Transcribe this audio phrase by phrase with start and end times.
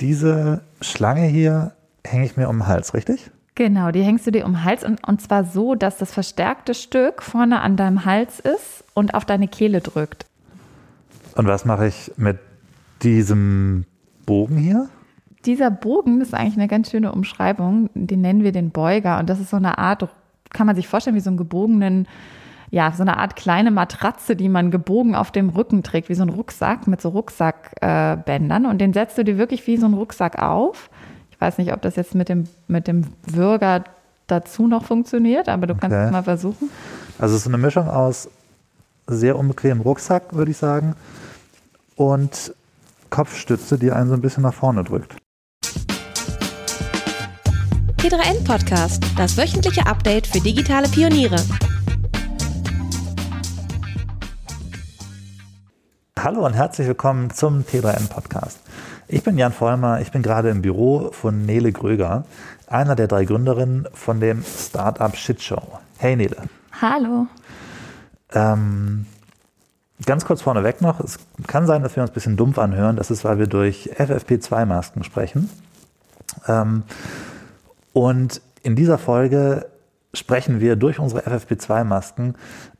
[0.00, 1.72] diese Schlange hier
[2.04, 3.30] hänge ich mir um den Hals, richtig?
[3.54, 6.74] Genau, die hängst du dir um den Hals und, und zwar so, dass das verstärkte
[6.74, 10.26] Stück vorne an deinem Hals ist und auf deine Kehle drückt.
[11.34, 12.38] Und was mache ich mit
[13.02, 13.84] diesem
[14.26, 14.88] Bogen hier?
[15.46, 17.88] Dieser Bogen das ist eigentlich eine ganz schöne Umschreibung.
[17.94, 19.18] Den nennen wir den Beuger.
[19.18, 20.08] Und das ist so eine Art,
[20.50, 22.08] kann man sich vorstellen, wie so einen gebogenen,
[22.76, 26.24] ja, so eine Art kleine Matratze, die man gebogen auf dem Rücken trägt, wie so
[26.24, 28.64] ein Rucksack mit so Rucksackbändern.
[28.66, 30.90] Äh, und den setzt du dir wirklich wie so ein Rucksack auf.
[31.30, 33.84] Ich weiß nicht, ob das jetzt mit dem, mit dem Würger
[34.26, 36.04] dazu noch funktioniert, aber du kannst okay.
[36.04, 36.68] es mal versuchen.
[37.18, 38.28] Also es ist eine Mischung aus
[39.06, 40.96] sehr unbequemem Rucksack, würde ich sagen,
[41.94, 42.54] und
[43.08, 45.16] Kopfstütze, die einen so ein bisschen nach vorne drückt.
[48.02, 51.38] T3N Podcast, das wöchentliche Update für digitale Pioniere.
[56.18, 58.58] Hallo und herzlich willkommen zum T3N Podcast.
[59.06, 62.24] Ich bin Jan Vollmer, ich bin gerade im Büro von Nele Gröger,
[62.66, 65.78] einer der drei Gründerinnen von dem Startup Shitshow.
[65.98, 66.36] Hey Nele.
[66.80, 67.26] Hallo.
[68.32, 69.06] Ähm,
[70.06, 72.96] ganz kurz vorneweg noch, es kann sein, dass wir uns ein bisschen dumpf anhören.
[72.96, 75.50] Das ist, weil wir durch FFP2-Masken sprechen.
[76.48, 76.82] Ähm,
[77.92, 79.66] und in dieser Folge
[80.14, 82.36] sprechen wir durch unsere FFP2-Masken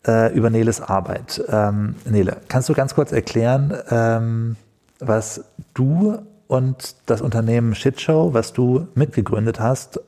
[0.07, 1.43] äh, über Neles Arbeit.
[1.49, 4.57] Ähm, Nele, kannst du ganz kurz erklären, ähm,
[4.99, 10.01] was du und das Unternehmen Shitshow, was du mitgegründet hast,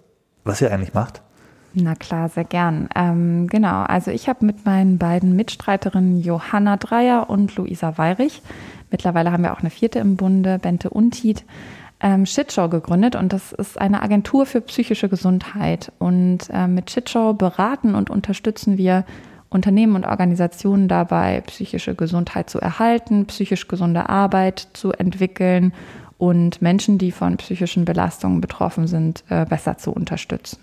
[0.45, 1.23] was ihr eigentlich macht?
[1.75, 2.89] Na klar, sehr gern.
[2.95, 8.43] Ähm, genau, also ich habe mit meinen beiden Mitstreiterinnen Johanna Dreier und Luisa Weirich,
[8.91, 11.45] mittlerweile haben wir auch eine vierte im Bunde, Bente Untied,
[12.01, 15.93] ähm, Shitshow gegründet und das ist eine Agentur für psychische Gesundheit.
[15.99, 19.05] Und äh, mit Shitshow beraten und unterstützen wir
[19.51, 25.73] Unternehmen und Organisationen dabei, psychische Gesundheit zu erhalten, psychisch gesunde Arbeit zu entwickeln
[26.19, 30.59] und Menschen, die von psychischen Belastungen betroffen sind, äh, besser zu unterstützen.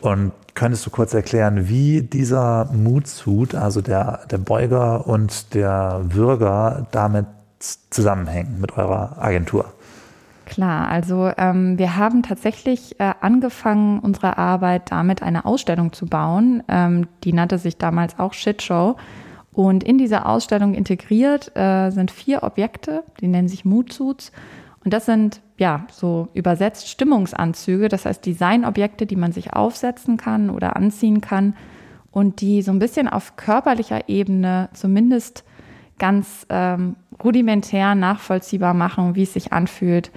[0.00, 6.86] Und könntest du kurz erklären, wie dieser Mood-Suit, also der, der Beuger und der Würger,
[6.90, 7.24] damit
[7.90, 9.72] zusammenhängen mit eurer Agentur?
[10.46, 16.62] Klar, also ähm, wir haben tatsächlich äh, angefangen, unsere Arbeit damit eine Ausstellung zu bauen.
[16.68, 18.96] Ähm, die nannte sich damals auch Shitshow.
[19.52, 24.32] Und in dieser Ausstellung integriert äh, sind vier Objekte, die nennen sich Mood Suits.
[24.84, 30.50] Und das sind ja so übersetzt Stimmungsanzüge, das heißt Designobjekte, die man sich aufsetzen kann
[30.50, 31.54] oder anziehen kann
[32.10, 35.44] und die so ein bisschen auf körperlicher Ebene zumindest
[35.98, 40.10] ganz ähm, rudimentär nachvollziehbar machen, wie es sich anfühlt,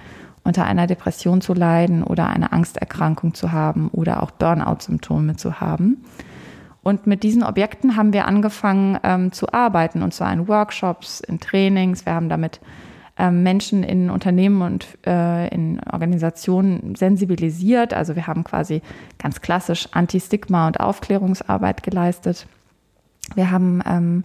[0.44, 6.04] unter einer Depression zu leiden oder eine Angsterkrankung zu haben oder auch Burnout-Symptome zu haben.
[6.82, 11.38] Und mit diesen Objekten haben wir angefangen ähm, zu arbeiten, und zwar in Workshops, in
[11.38, 12.06] Trainings.
[12.06, 12.60] Wir haben damit
[13.18, 17.92] ähm, Menschen in Unternehmen und äh, in Organisationen sensibilisiert.
[17.92, 18.80] Also wir haben quasi
[19.18, 22.46] ganz klassisch Anti-Stigma und Aufklärungsarbeit geleistet.
[23.34, 24.24] Wir haben ähm,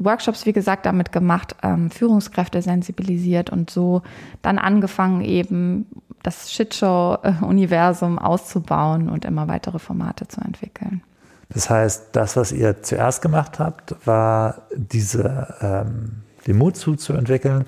[0.00, 4.02] Workshops, wie gesagt, damit gemacht, ähm, Führungskräfte sensibilisiert und so
[4.42, 5.86] dann angefangen, eben
[6.22, 11.02] das Shitshow-Universum auszubauen und immer weitere Formate zu entwickeln.
[11.50, 17.64] Das heißt, das, was ihr zuerst gemacht habt, war diese, ähm, den Mut zuzuentwickeln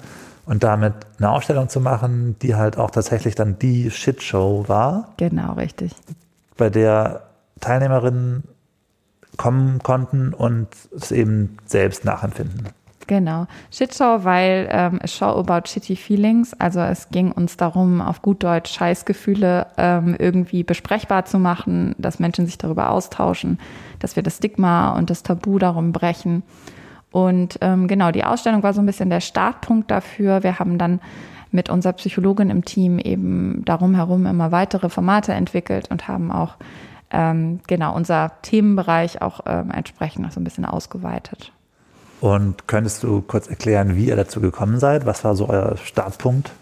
[0.47, 5.09] und damit eine Ausstellung zu machen, die halt auch tatsächlich dann die Shitshow war.
[5.16, 5.93] Genau, richtig.
[6.56, 7.22] Bei der
[7.60, 8.44] Teilnehmerinnen
[9.37, 12.69] kommen konnten und es eben selbst nachempfinden.
[13.06, 13.47] Genau.
[13.70, 16.54] Shitshow, weil ähm, Show about shitty feelings.
[16.54, 22.20] Also es ging uns darum, auf gut Deutsch Scheißgefühle ähm, irgendwie besprechbar zu machen, dass
[22.20, 23.59] Menschen sich darüber austauschen,
[23.98, 26.43] dass wir das Stigma und das Tabu darum brechen.
[27.10, 30.43] Und ähm, genau, die Ausstellung war so ein bisschen der Startpunkt dafür.
[30.43, 31.00] Wir haben dann
[31.50, 36.56] mit unserer Psychologin im Team eben darum herum immer weitere Formate entwickelt und haben auch
[37.12, 41.52] ähm, genau unser Themenbereich auch ähm, entsprechend noch so ein bisschen ausgeweitet.
[42.20, 45.06] Und könntest du kurz erklären, wie ihr dazu gekommen seid?
[45.06, 46.52] Was war so euer Startpunkt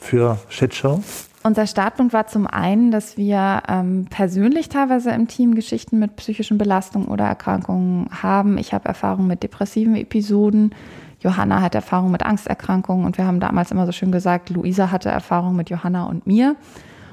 [0.00, 1.02] für Shitshow?
[1.44, 6.56] Unser Startpunkt war zum einen, dass wir ähm, persönlich teilweise im Team Geschichten mit psychischen
[6.56, 8.58] Belastungen oder Erkrankungen haben.
[8.58, 10.72] Ich habe Erfahrung mit depressiven Episoden.
[11.18, 15.08] Johanna hat Erfahrung mit Angsterkrankungen und wir haben damals immer so schön gesagt, Luisa hatte
[15.08, 16.54] Erfahrung mit Johanna und mir.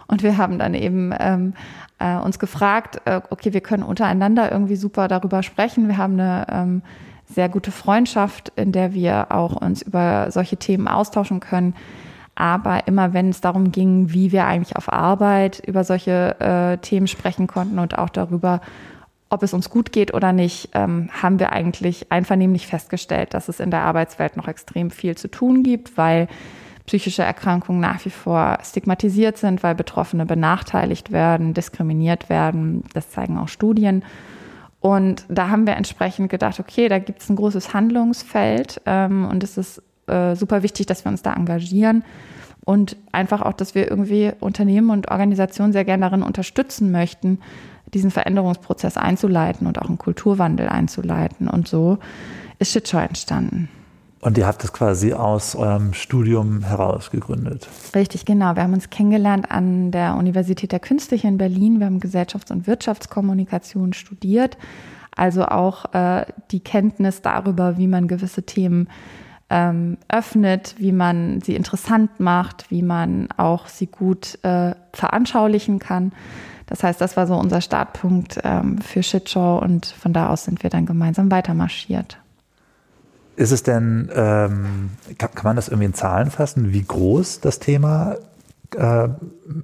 [0.09, 1.53] Und wir haben dann eben ähm,
[2.00, 5.88] äh, uns gefragt, äh, okay, wir können untereinander irgendwie super darüber sprechen.
[5.88, 6.81] Wir haben eine ähm,
[7.27, 11.75] sehr gute Freundschaft, in der wir auch uns über solche Themen austauschen können.
[12.33, 17.07] Aber immer wenn es darum ging, wie wir eigentlich auf Arbeit über solche äh, Themen
[17.07, 18.61] sprechen konnten und auch darüber,
[19.29, 23.59] ob es uns gut geht oder nicht, ähm, haben wir eigentlich einvernehmlich festgestellt, dass es
[23.59, 26.27] in der Arbeitswelt noch extrem viel zu tun gibt, weil
[26.89, 32.83] psychische Erkrankungen nach wie vor stigmatisiert sind, weil Betroffene benachteiligt werden, diskriminiert werden.
[32.95, 34.03] Das zeigen auch Studien.
[34.80, 39.44] Und da haben wir entsprechend gedacht, okay, da gibt es ein großes Handlungsfeld ähm, und
[39.44, 42.03] es ist äh, super wichtig, dass wir uns da engagieren
[42.65, 47.38] und einfach auch, dass wir irgendwie Unternehmen und Organisationen sehr gerne darin unterstützen möchten,
[47.94, 51.47] diesen Veränderungsprozess einzuleiten und auch einen Kulturwandel einzuleiten.
[51.47, 52.00] Und so
[52.57, 53.69] ist Shitshow entstanden.
[54.21, 57.68] Und ihr habt das quasi aus eurem Studium heraus gegründet.
[57.95, 58.56] Richtig, genau.
[58.56, 61.80] Wir haben uns kennengelernt an der Universität der Künste hier in Berlin.
[61.80, 64.57] Wir haben Gesellschafts- und Wirtschaftskommunikation studiert.
[65.16, 68.89] Also auch äh, die Kenntnis darüber, wie man gewisse Themen
[69.50, 76.12] ähm, öffnet, wie man sie interessant macht, wie man auch sie gut äh, veranschaulichen kann.
[76.68, 80.62] Das heißt, das war so unser Startpunkt ähm, für Shitshow und von da aus sind
[80.62, 82.19] wir dann gemeinsam weitermarschiert.
[83.39, 88.18] Ist es denn, ähm, kann, man das irgendwie in Zahlen fassen, wie groß das Thema
[88.75, 89.07] äh,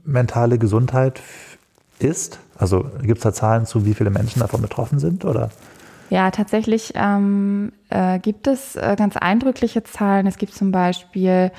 [0.05, 1.21] mentale Gesundheit
[1.99, 2.39] ist?
[2.57, 5.25] Also gibt es da Zahlen zu, wie viele Menschen davon betroffen sind?
[5.25, 5.49] Oder?
[6.09, 10.25] Ja, tatsächlich ähm, äh, gibt es äh, ganz eindrückliche Zahlen.
[10.25, 11.51] Es gibt zum Beispiel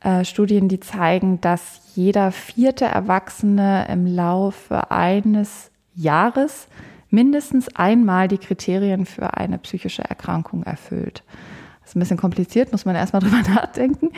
[0.00, 6.66] äh, Studien, die zeigen, dass jeder vierte Erwachsene im Laufe eines Jahres
[7.10, 11.22] mindestens einmal die Kriterien für eine psychische Erkrankung erfüllt.
[11.88, 14.10] Ist ein bisschen kompliziert, muss man erstmal drüber nachdenken.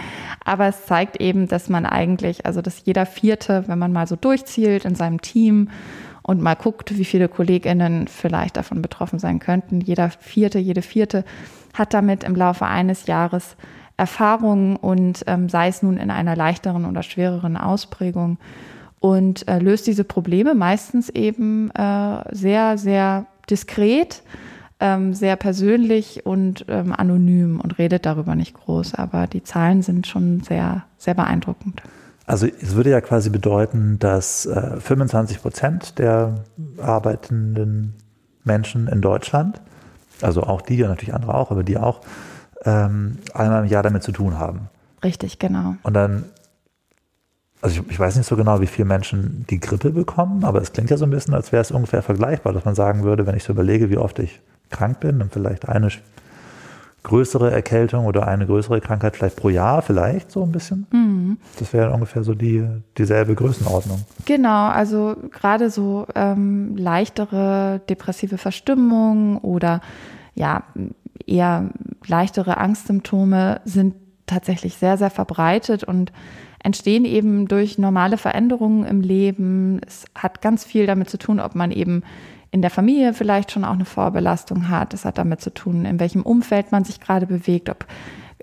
[0.44, 4.16] Aber es zeigt eben, dass man eigentlich, also dass jeder Vierte, wenn man mal so
[4.16, 5.68] durchzielt in seinem Team
[6.22, 9.80] und mal guckt, wie viele KollegInnen vielleicht davon betroffen sein könnten.
[9.80, 11.24] Jeder Vierte, jede Vierte
[11.72, 13.56] hat damit im Laufe eines Jahres
[13.96, 18.38] Erfahrungen und ähm, sei es nun in einer leichteren oder schwereren Ausprägung
[18.98, 24.22] und äh, löst diese Probleme meistens eben äh, sehr, sehr diskret,
[24.80, 28.94] ähm, sehr persönlich und ähm, anonym und redet darüber nicht groß.
[28.94, 31.82] Aber die Zahlen sind schon sehr, sehr beeindruckend.
[32.26, 36.44] Also es würde ja quasi bedeuten, dass äh, 25 Prozent der
[36.80, 37.94] arbeitenden
[38.44, 39.60] Menschen in Deutschland,
[40.22, 42.00] also auch die, natürlich andere auch, aber die auch,
[42.64, 44.68] ähm, einmal im Jahr damit zu tun haben.
[45.02, 45.74] Richtig, genau.
[45.82, 46.24] Und dann,
[47.62, 50.72] also ich, ich, weiß nicht so genau, wie viele Menschen die Grippe bekommen, aber es
[50.72, 53.36] klingt ja so ein bisschen, als wäre es ungefähr vergleichbar, dass man sagen würde, wenn
[53.36, 55.88] ich so überlege, wie oft ich krank bin und vielleicht eine
[57.02, 60.86] größere Erkältung oder eine größere Krankheit vielleicht pro Jahr, vielleicht so ein bisschen.
[60.92, 61.38] Mhm.
[61.58, 62.66] Das wäre ungefähr so die,
[62.98, 64.04] dieselbe Größenordnung.
[64.26, 69.80] Genau, also gerade so ähm, leichtere depressive Verstimmung oder
[70.34, 70.62] ja,
[71.26, 71.70] eher
[72.06, 73.94] leichtere Angstsymptome sind
[74.26, 76.12] tatsächlich sehr, sehr verbreitet und
[76.62, 79.80] entstehen eben durch normale Veränderungen im Leben.
[79.86, 82.02] Es hat ganz viel damit zu tun, ob man eben
[82.50, 84.92] in der Familie vielleicht schon auch eine Vorbelastung hat.
[84.92, 87.86] Das hat damit zu tun, in welchem Umfeld man sich gerade bewegt, ob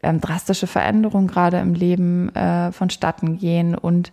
[0.04, 4.12] ähm, drastische Veränderungen gerade im Leben äh, vonstatten gehen und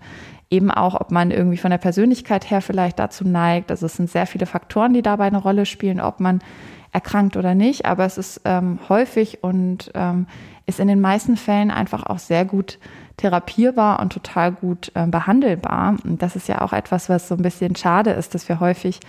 [0.51, 3.71] eben auch, ob man irgendwie von der Persönlichkeit her vielleicht dazu neigt.
[3.71, 6.41] Also es sind sehr viele Faktoren, die dabei eine Rolle spielen, ob man
[6.93, 7.87] erkrankt oder nicht.
[7.87, 10.27] Aber es ist ähm, häufig und ähm,
[10.67, 12.79] ist in den meisten Fällen einfach auch sehr gut
[13.17, 15.97] therapierbar und total gut äh, behandelbar.
[16.05, 19.01] Und das ist ja auch etwas, was so ein bisschen schade ist, dass wir häufig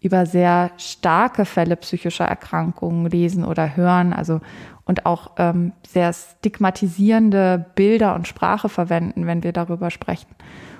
[0.00, 4.40] über sehr starke Fälle psychischer Erkrankungen lesen oder hören, also
[4.84, 10.28] und auch ähm, sehr stigmatisierende Bilder und Sprache verwenden, wenn wir darüber sprechen.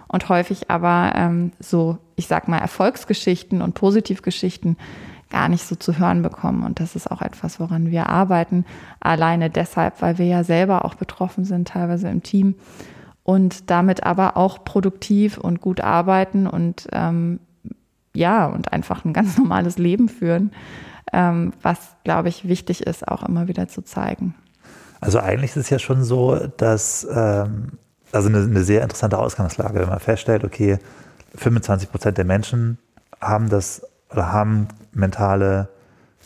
[0.07, 4.79] Und häufig aber ähm, so, ich sag mal, Erfolgsgeschichten und Positivgeschichten
[5.31, 6.65] gar nicht so zu hören bekommen.
[6.65, 8.65] Und das ist auch etwas, woran wir arbeiten.
[9.01, 12.55] Alleine deshalb, weil wir ja selber auch betroffen sind, teilweise im Team.
[13.25, 17.41] Und damit aber auch produktiv und gut arbeiten und ähm,
[18.15, 20.53] ja, und einfach ein ganz normales Leben führen,
[21.13, 24.35] ähm, was, glaube ich, wichtig ist, auch immer wieder zu zeigen.
[25.01, 27.79] Also eigentlich ist es ja schon so, dass, ähm,
[28.13, 30.79] also eine, eine sehr interessante Ausgangslage, wenn man feststellt, okay,
[31.35, 32.79] 25 Prozent der Menschen
[33.21, 35.69] haben das oder haben mentale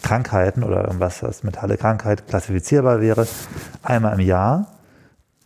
[0.02, 3.26] Krankheiten oder irgendwas, was mentale Krankheit klassifizierbar wäre,
[3.82, 4.71] einmal im Jahr.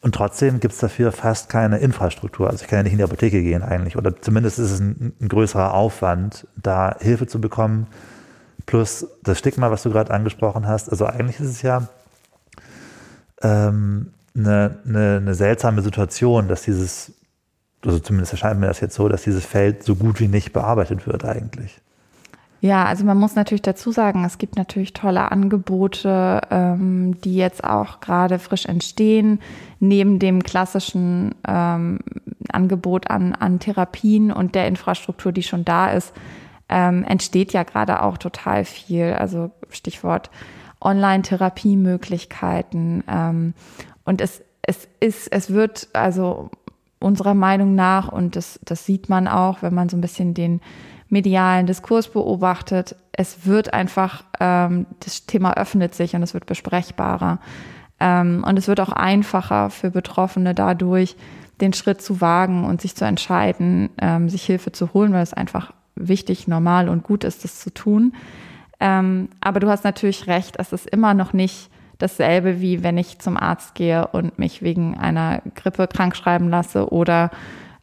[0.07, 2.49] Und trotzdem gibt es dafür fast keine Infrastruktur.
[2.49, 3.97] Also ich kann ja nicht in die Apotheke gehen eigentlich.
[3.97, 7.89] Oder zumindest ist es ein, ein größerer Aufwand, da Hilfe zu bekommen.
[8.67, 10.91] Plus das Stigma, was du gerade angesprochen hast.
[10.91, 11.89] Also eigentlich ist es ja
[13.43, 17.13] ähm, eine, eine, eine seltsame Situation, dass dieses,
[17.85, 21.09] also zumindest erscheint mir das jetzt so, dass dieses Feld so gut wie nicht bearbeitet
[21.09, 21.81] wird eigentlich.
[22.61, 27.63] Ja, also man muss natürlich dazu sagen, es gibt natürlich tolle Angebote, ähm, die jetzt
[27.65, 29.41] auch gerade frisch entstehen,
[29.79, 31.99] neben dem klassischen ähm,
[32.51, 36.15] Angebot an, an Therapien und der Infrastruktur, die schon da ist,
[36.69, 39.13] ähm, entsteht ja gerade auch total viel.
[39.13, 40.31] Also Stichwort
[40.81, 43.05] Online-Therapiemöglichkeiten.
[43.09, 43.55] Ähm,
[44.05, 46.51] und es es ist, es wird also
[46.99, 50.61] unserer Meinung nach, und das, das sieht man auch, wenn man so ein bisschen den
[51.09, 57.39] medialen Diskurs beobachtet, es wird einfach, ähm, das Thema öffnet sich und es wird besprechbarer.
[57.99, 61.17] Ähm, und es wird auch einfacher für Betroffene dadurch,
[61.61, 65.33] den Schritt zu wagen und sich zu entscheiden, ähm, sich Hilfe zu holen, weil es
[65.33, 68.13] einfach wichtig, normal und gut ist, das zu tun.
[68.79, 73.21] Ähm, aber du hast natürlich recht, es ist immer noch nicht dasselbe, wie wenn ich
[73.21, 77.31] zum Arzt gehe und mich wegen einer Grippe krankschreiben lasse oder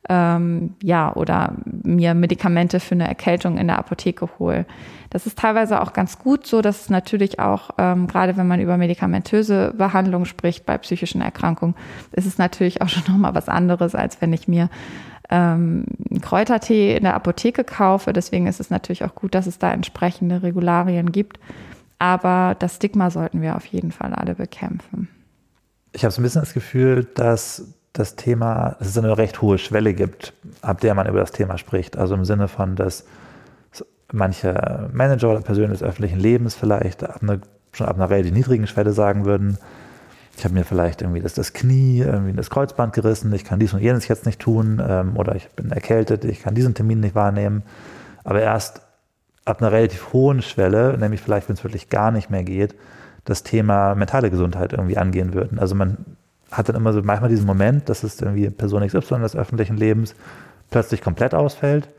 [0.10, 4.66] ähm, ja, oder mir Medikamente für eine Erkältung in der Apotheke hole.
[5.10, 8.60] Das ist teilweise auch ganz gut so, dass es natürlich auch, ähm, gerade wenn man
[8.60, 11.76] über medikamentöse Behandlung spricht bei psychischen Erkrankungen,
[12.12, 14.70] ist es natürlich auch schon nochmal was anderes, als wenn ich mir
[15.30, 15.86] ähm,
[16.22, 18.12] Kräutertee in der Apotheke kaufe.
[18.12, 21.40] Deswegen ist es natürlich auch gut, dass es da entsprechende Regularien gibt.
[22.00, 25.08] Aber das Stigma sollten wir auf jeden Fall alle bekämpfen.
[25.94, 29.60] Ich habe so ein bisschen das Gefühl, dass das Thema, dass es eine recht hohe
[29.60, 31.96] Schwelle gibt, ab der man über das Thema spricht.
[31.98, 33.06] Also im Sinne von, dass
[34.12, 38.68] manche Manager oder Personen des öffentlichen Lebens vielleicht ab eine, schon ab einer relativ niedrigen
[38.68, 39.58] Schwelle sagen würden,
[40.36, 43.74] ich habe mir vielleicht irgendwie das, das Knie, irgendwie das Kreuzband gerissen, ich kann dies
[43.74, 47.14] und jenes jetzt nicht tun ähm, oder ich bin erkältet, ich kann diesen Termin nicht
[47.14, 47.62] wahrnehmen.
[48.24, 48.82] Aber erst
[49.46, 52.74] ab einer relativ hohen Schwelle, nämlich vielleicht, wenn es wirklich gar nicht mehr geht,
[53.26, 55.60] das Thema mentale Gesundheit irgendwie angehen würden.
[55.60, 55.98] Also man
[56.58, 60.16] hat dann immer so manchmal diesen Moment, dass es irgendwie Person XY des öffentlichen Lebens
[60.70, 61.90] plötzlich komplett ausfällt,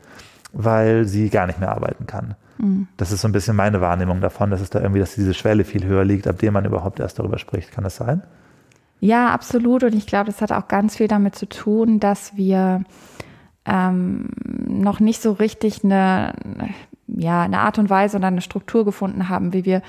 [0.53, 2.35] weil sie gar nicht mehr arbeiten kann.
[2.57, 2.87] Mhm.
[2.97, 5.63] Das ist so ein bisschen meine Wahrnehmung davon, dass es da irgendwie, dass diese Schwelle
[5.63, 7.71] viel höher liegt, ab dem man überhaupt erst darüber spricht.
[7.71, 8.23] Kann das sein?
[8.99, 9.83] Ja, absolut.
[9.83, 12.83] Und ich glaube, das hat auch ganz viel damit zu tun, dass wir
[13.65, 14.29] ähm,
[14.67, 16.33] noch nicht so richtig eine
[17.07, 19.81] ja, eine Art und Weise oder eine Struktur gefunden haben, wie wir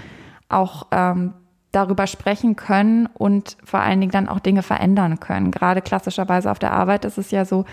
[0.49, 1.35] auch ähm,
[1.76, 5.50] darüber sprechen können und vor allen Dingen dann auch Dinge verändern können.
[5.50, 7.66] Gerade klassischerweise auf der Arbeit ist es ja so,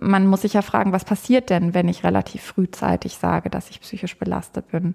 [0.00, 3.80] man muss sich ja fragen, was passiert denn, wenn ich relativ frühzeitig sage, dass ich
[3.80, 4.94] psychisch belastet bin?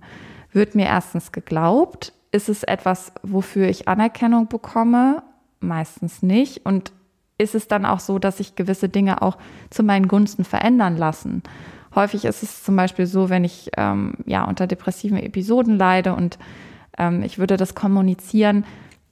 [0.52, 2.14] Wird mir erstens geglaubt?
[2.32, 5.24] Ist es etwas, wofür ich Anerkennung bekomme?
[5.60, 6.66] Meistens nicht.
[6.66, 6.92] Und
[7.38, 9.38] ist es dann auch so, dass sich gewisse Dinge auch
[9.70, 11.44] zu meinen Gunsten verändern lassen?
[11.94, 16.38] Häufig ist es zum Beispiel so, wenn ich ähm, ja unter depressiven Episoden leide und
[16.98, 18.66] ähm, ich würde das kommunizieren,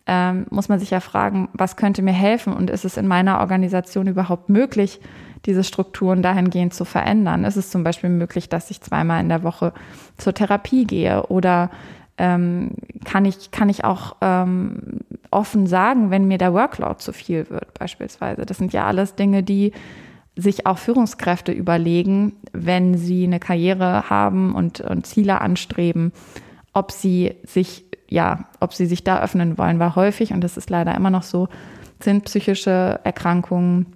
[0.05, 3.39] ähm, muss man sich ja fragen, was könnte mir helfen und ist es in meiner
[3.39, 4.99] Organisation überhaupt möglich,
[5.45, 7.45] diese Strukturen dahingehend zu verändern?
[7.45, 9.73] Ist es zum Beispiel möglich, dass ich zweimal in der Woche
[10.17, 11.69] zur Therapie gehe oder
[12.17, 12.71] ähm,
[13.05, 14.99] kann ich, kann ich auch ähm,
[15.31, 18.45] offen sagen, wenn mir der Workload zu viel wird, beispielsweise.
[18.45, 19.71] Das sind ja alles Dinge, die
[20.35, 26.11] sich auch Führungskräfte überlegen, wenn sie eine Karriere haben und, und Ziele anstreben,
[26.73, 30.69] ob sie sich, ja, ob sie sich da öffnen wollen, weil häufig, und das ist
[30.69, 31.47] leider immer noch so,
[32.01, 33.93] sind psychische Erkrankungen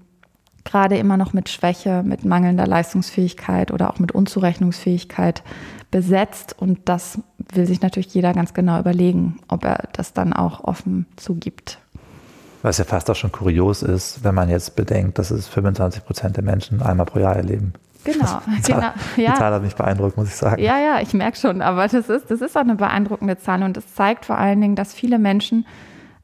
[0.68, 5.42] gerade immer noch mit Schwäche, mit mangelnder Leistungsfähigkeit oder auch mit Unzurechnungsfähigkeit
[5.92, 6.56] besetzt.
[6.58, 7.20] Und das
[7.54, 11.80] will sich natürlich jeder ganz genau überlegen, ob er das dann auch offen zugibt.
[12.64, 16.36] Was ja fast auch schon kurios ist, wenn man jetzt bedenkt, dass es 25 Prozent
[16.36, 17.74] der Menschen einmal pro Jahr erleben.
[18.14, 18.94] Genau, die Zahl, genau.
[19.18, 19.32] Ja.
[19.34, 20.62] Die Zahl hat mich beeindruckt, muss ich sagen.
[20.62, 23.76] Ja, ja, ich merke schon, aber das ist, das ist auch eine beeindruckende Zahl und
[23.78, 25.66] es zeigt vor allen Dingen, dass viele Menschen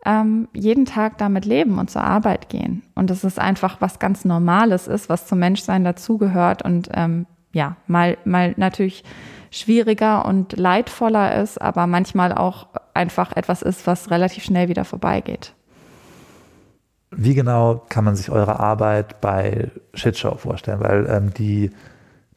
[0.06, 2.84] ähm, jeden Tag damit leben und zur Arbeit gehen.
[2.96, 7.76] Und das ist einfach was ganz Normales ist, was zum Menschsein dazugehört und ähm, ja,
[7.88, 9.04] mal, mal natürlich
[9.52, 15.54] schwieriger und leidvoller ist, aber manchmal auch einfach etwas ist, was relativ schnell wieder vorbeigeht.
[17.16, 20.80] Wie genau kann man sich eure Arbeit bei Shitshow vorstellen?
[20.80, 21.72] Weil ähm, die,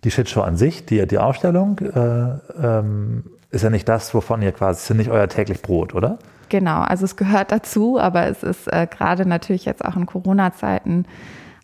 [0.05, 4.53] die Shitshow an sich, die, die Ausstellung, äh, ähm, ist ja nicht das, wovon ihr
[4.53, 6.19] quasi, ist ja nicht euer täglich Brot, oder?
[6.49, 11.07] Genau, also es gehört dazu, aber es ist äh, gerade natürlich jetzt auch in Corona-Zeiten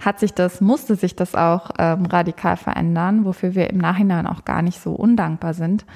[0.04, 4.44] hat sich das, musste sich das auch ähm, radikal verändern, wofür wir im Nachhinein auch
[4.44, 5.86] gar nicht so undankbar sind.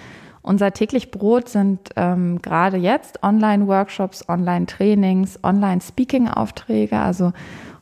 [0.47, 7.01] Unser täglich Brot sind ähm, gerade jetzt Online-Workshops, Online-Trainings, Online-Speaking-Aufträge.
[7.01, 7.33] Also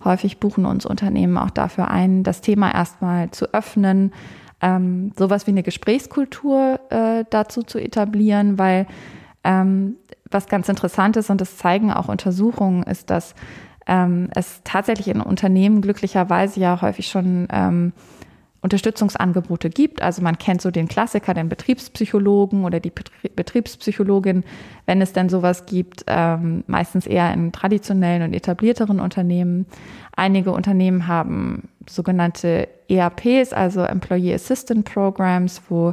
[0.02, 4.14] häufig buchen uns Unternehmen auch dafür ein, das Thema erstmal zu öffnen,
[4.62, 8.86] ähm, sowas wie eine Gesprächskultur äh, dazu zu etablieren, weil
[9.44, 9.96] ähm,
[10.30, 13.34] was ganz interessant ist und das zeigen auch Untersuchungen, ist, dass
[13.86, 17.92] ähm, es tatsächlich in Unternehmen glücklicherweise ja häufig schon ähm,
[18.64, 20.00] Unterstützungsangebote gibt.
[20.00, 22.90] Also man kennt so den Klassiker, den Betriebspsychologen oder die
[23.36, 24.42] Betriebspsychologin,
[24.86, 29.66] wenn es denn sowas gibt, ähm, meistens eher in traditionellen und etablierteren Unternehmen.
[30.16, 35.92] Einige Unternehmen haben sogenannte EAPs, also Employee Assistant Programs, wo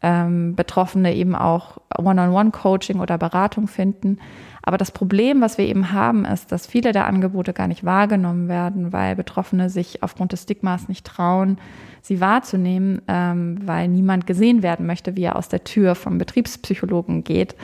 [0.00, 4.18] ähm, Betroffene eben auch One-on-One-Coaching oder Beratung finden.
[4.66, 8.48] Aber das Problem, was wir eben haben, ist, dass viele der Angebote gar nicht wahrgenommen
[8.48, 11.58] werden, weil Betroffene sich aufgrund des Stigmas nicht trauen,
[12.00, 17.24] sie wahrzunehmen, ähm, weil niemand gesehen werden möchte, wie er aus der Tür vom Betriebspsychologen
[17.24, 17.56] geht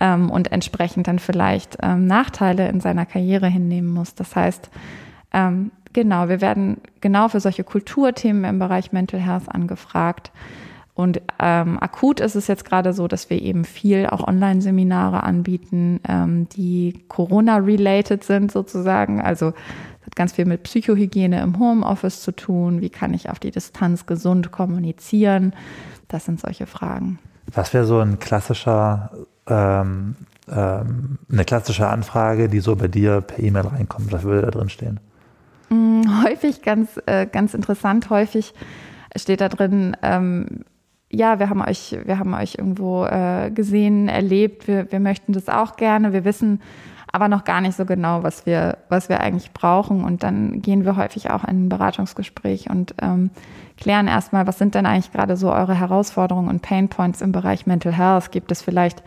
[0.00, 4.16] ähm, und entsprechend dann vielleicht ähm, Nachteile in seiner Karriere hinnehmen muss.
[4.16, 4.70] Das heißt,
[5.32, 10.32] ähm, genau, wir werden genau für solche Kulturthemen im Bereich Mental Health angefragt.
[10.94, 16.00] Und ähm, akut ist es jetzt gerade so, dass wir eben viel auch Online-Seminare anbieten,
[16.06, 19.20] ähm, die Corona-related sind sozusagen.
[19.20, 19.54] Also
[20.04, 22.80] hat ganz viel mit Psychohygiene im Homeoffice zu tun.
[22.80, 25.54] Wie kann ich auf die Distanz gesund kommunizieren?
[26.08, 27.18] Das sind solche Fragen.
[27.54, 29.10] Was wäre so ein klassischer,
[29.46, 30.16] ähm,
[30.50, 34.12] ähm, eine klassische Anfrage, die so bei dir per E-Mail reinkommt?
[34.12, 35.00] Was würde da drin stehen?
[35.68, 38.54] Mm, häufig, ganz, äh, ganz interessant, häufig
[39.16, 40.64] steht da drin, ähm,
[41.10, 45.48] ja, wir haben euch, wir haben euch irgendwo äh, gesehen, erlebt, wir, wir möchten das
[45.48, 46.60] auch gerne, wir wissen,
[47.12, 50.04] aber noch gar nicht so genau, was wir, was wir eigentlich brauchen.
[50.04, 53.30] Und dann gehen wir häufig auch in ein Beratungsgespräch und ähm,
[53.76, 57.92] klären erstmal, was sind denn eigentlich gerade so eure Herausforderungen und Painpoints im Bereich Mental
[57.92, 58.30] Health?
[58.30, 59.02] Gibt es vielleicht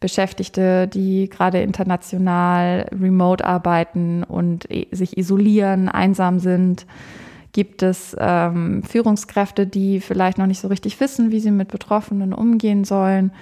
[0.00, 6.84] Beschäftigte, die gerade international remote arbeiten und sich isolieren, einsam sind?
[7.56, 12.34] Gibt es ähm, Führungskräfte, die vielleicht noch nicht so richtig wissen, wie sie mit Betroffenen
[12.34, 13.32] umgehen sollen?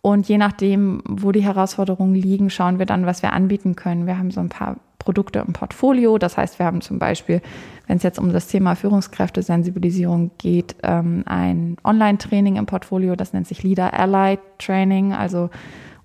[0.00, 4.06] Und je nachdem, wo die Herausforderungen liegen, schauen wir dann, was wir anbieten können.
[4.06, 6.16] Wir haben so ein paar Produkte im Portfolio.
[6.16, 7.42] Das heißt, wir haben zum Beispiel,
[7.86, 13.14] wenn es jetzt um das Thema Führungskräftesensibilisierung geht, ähm, ein Online-Training im Portfolio.
[13.14, 15.50] Das nennt sich Leader Ally Training, also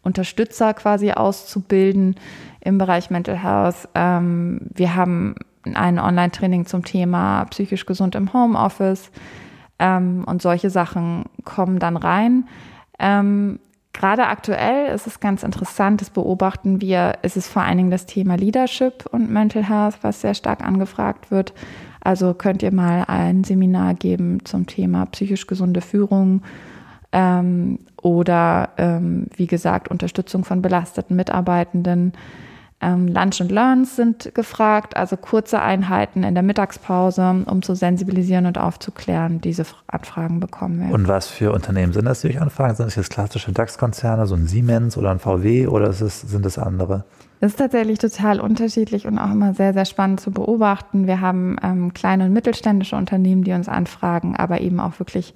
[0.01, 2.17] Unterstützer quasi auszubilden
[2.59, 3.88] im Bereich Mental Health.
[3.95, 5.35] Ähm, wir haben
[5.74, 9.12] ein Online-Training zum Thema psychisch gesund im Homeoffice
[9.79, 12.48] ähm, und solche Sachen kommen dann rein.
[13.00, 13.60] Ähm,
[13.93, 18.05] Gerade aktuell ist es ganz interessant, das beobachten wir, ist es vor allen Dingen das
[18.05, 21.53] Thema Leadership und Mental Health, was sehr stark angefragt wird.
[22.01, 26.41] Also könnt ihr mal ein Seminar geben zum Thema psychisch gesunde Führung
[27.13, 32.12] ähm, oder, ähm, wie gesagt, Unterstützung von belasteten Mitarbeitenden.
[32.86, 38.45] Ähm, Lunch and Learns sind gefragt, also kurze Einheiten in der Mittagspause, um zu sensibilisieren
[38.45, 39.41] und aufzuklären.
[39.41, 40.93] Diese Anfragen bekommen wir.
[40.93, 42.76] Und was für Unternehmen sind das, die euch anfragen?
[42.76, 46.60] Sind das jetzt klassische DAX-Konzerne, so ein Siemens oder ein VW oder es, sind es
[46.60, 47.06] andere?
[47.39, 51.08] Das ist tatsächlich total unterschiedlich und auch immer sehr, sehr spannend zu beobachten.
[51.08, 55.34] Wir haben ähm, kleine und mittelständische Unternehmen, die uns anfragen, aber eben auch wirklich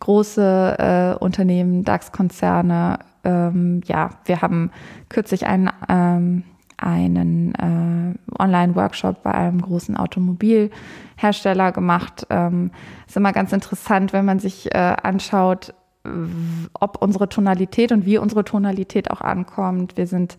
[0.00, 3.00] große äh, Unternehmen, DAX-Konzerne.
[3.22, 4.70] Ähm, ja, wir haben
[5.08, 6.42] kürzlich einen ähm,
[6.76, 12.26] einen äh, Online-Workshop bei einem großen Automobilhersteller gemacht.
[12.30, 12.70] Ähm,
[13.06, 15.74] ist immer ganz interessant, wenn man sich äh, anschaut,
[16.78, 19.96] ob unsere Tonalität und wie unsere Tonalität auch ankommt.
[19.96, 20.38] Wir sind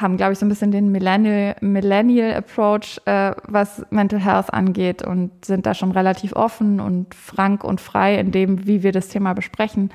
[0.00, 5.02] haben, glaube ich, so ein bisschen den Millennial, Millennial Approach, äh, was Mental Health angeht
[5.02, 9.08] und sind da schon relativ offen und frank und frei in dem, wie wir das
[9.08, 9.90] Thema besprechen.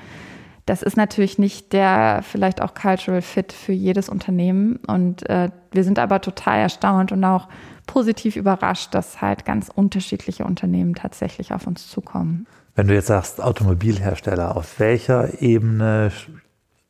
[0.66, 4.76] Das ist natürlich nicht der vielleicht auch Cultural Fit für jedes Unternehmen.
[4.86, 7.48] Und äh, wir sind aber total erstaunt und auch
[7.86, 12.46] positiv überrascht, dass halt ganz unterschiedliche Unternehmen tatsächlich auf uns zukommen.
[12.74, 16.10] Wenn du jetzt sagst Automobilhersteller, auf welcher Ebene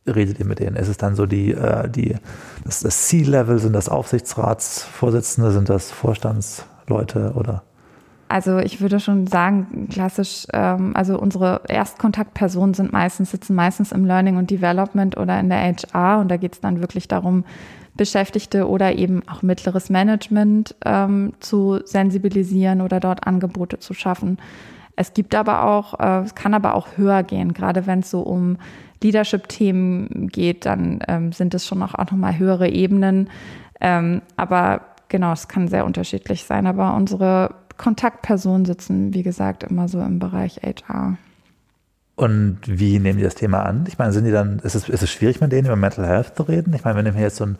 [0.06, 0.76] redet ihr mit denen?
[0.76, 2.16] Ist es dann so die, äh, die
[2.64, 7.64] das, das C-Level, sind das Aufsichtsratsvorsitzende, sind das Vorstandsleute oder?
[8.34, 14.04] Also ich würde schon sagen, klassisch, ähm, also unsere Erstkontaktpersonen sind meistens, sitzen meistens im
[14.04, 17.44] Learning und Development oder in der HR und da geht es dann wirklich darum,
[17.96, 24.38] Beschäftigte oder eben auch mittleres Management ähm, zu sensibilisieren oder dort Angebote zu schaffen.
[24.96, 28.22] Es gibt aber auch, äh, es kann aber auch höher gehen, gerade wenn es so
[28.22, 28.56] um
[29.00, 33.30] Leadership-Themen geht, dann ähm, sind es schon auch, auch nochmal höhere Ebenen.
[33.80, 36.66] Ähm, aber genau, es kann sehr unterschiedlich sein.
[36.66, 41.16] Aber unsere Kontaktpersonen sitzen, wie gesagt, immer so im Bereich HR.
[42.16, 43.84] Und wie nehmen die das Thema an?
[43.88, 46.37] Ich meine, sind die dann, ist es, ist es schwierig, mit denen über Mental Health
[46.37, 46.72] zu reden?
[46.74, 47.58] Ich meine, wenn ich mir jetzt so ein,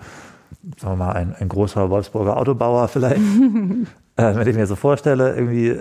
[0.79, 3.21] sagen wir mal, ein, ein großer Wolfsburger Autobauer vielleicht,
[4.17, 5.81] äh, dem ich mir so vorstelle, irgendwie,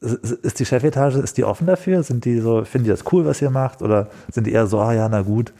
[0.00, 2.02] ist die Chefetage, ist die offen dafür?
[2.02, 3.80] Sind die so, finden die das cool, was ihr macht?
[3.80, 5.54] Oder sind die eher so, ah ja, na gut,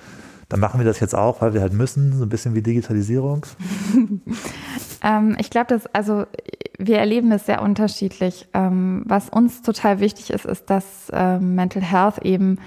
[0.51, 3.47] dann machen wir das jetzt auch, weil wir halt müssen, so ein bisschen wie Digitalisierung?
[5.07, 6.27] ähm, ich glaube, dass, also
[6.79, 8.49] wir erleben das sehr unterschiedlich.
[8.53, 12.59] Ähm, was uns total wichtig ist, ist, dass ähm, Mental Health eben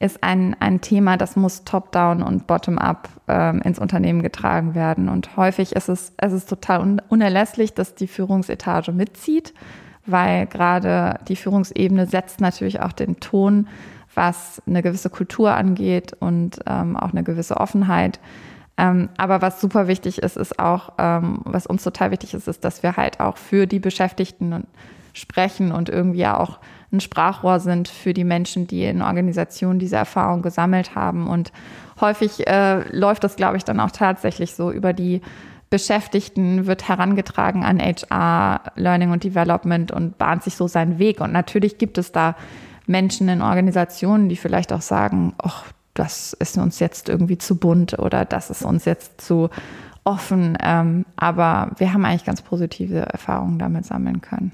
[0.00, 5.08] ist ein, ein Thema, das muss top-down und bottom-up ähm, ins Unternehmen getragen werden.
[5.08, 9.54] Und häufig ist es, es ist total un unerlässlich, dass die Führungsetage mitzieht,
[10.06, 13.66] weil gerade die Führungsebene setzt natürlich auch den Ton,
[14.14, 18.20] was eine gewisse Kultur angeht und ähm, auch eine gewisse Offenheit.
[18.78, 22.64] Ähm, aber was super wichtig ist, ist auch, ähm, was uns total wichtig ist, ist,
[22.64, 24.66] dass wir halt auch für die Beschäftigten
[25.12, 26.60] sprechen und irgendwie auch
[26.92, 31.26] ein Sprachrohr sind für die Menschen, die in Organisationen diese Erfahrung gesammelt haben.
[31.26, 31.52] Und
[32.00, 35.20] häufig äh, läuft das, glaube ich, dann auch tatsächlich so über die
[35.70, 41.20] Beschäftigten wird herangetragen an HR, Learning und Development und bahnt sich so seinen Weg.
[41.20, 42.36] Und natürlich gibt es da
[42.86, 45.64] Menschen in Organisationen, die vielleicht auch sagen, ach,
[45.98, 49.50] das ist uns jetzt irgendwie zu bunt oder das ist uns jetzt zu
[50.04, 50.56] offen.
[50.62, 54.52] Ähm, aber wir haben eigentlich ganz positive Erfahrungen damit sammeln können.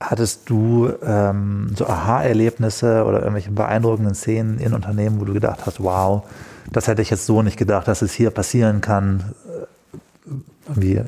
[0.00, 5.82] Hattest du ähm, so Aha-Erlebnisse oder irgendwelche beeindruckenden Szenen in Unternehmen, wo du gedacht hast,
[5.82, 6.22] wow,
[6.70, 9.34] das hätte ich jetzt so nicht gedacht, dass es hier passieren kann?
[10.68, 11.02] Wie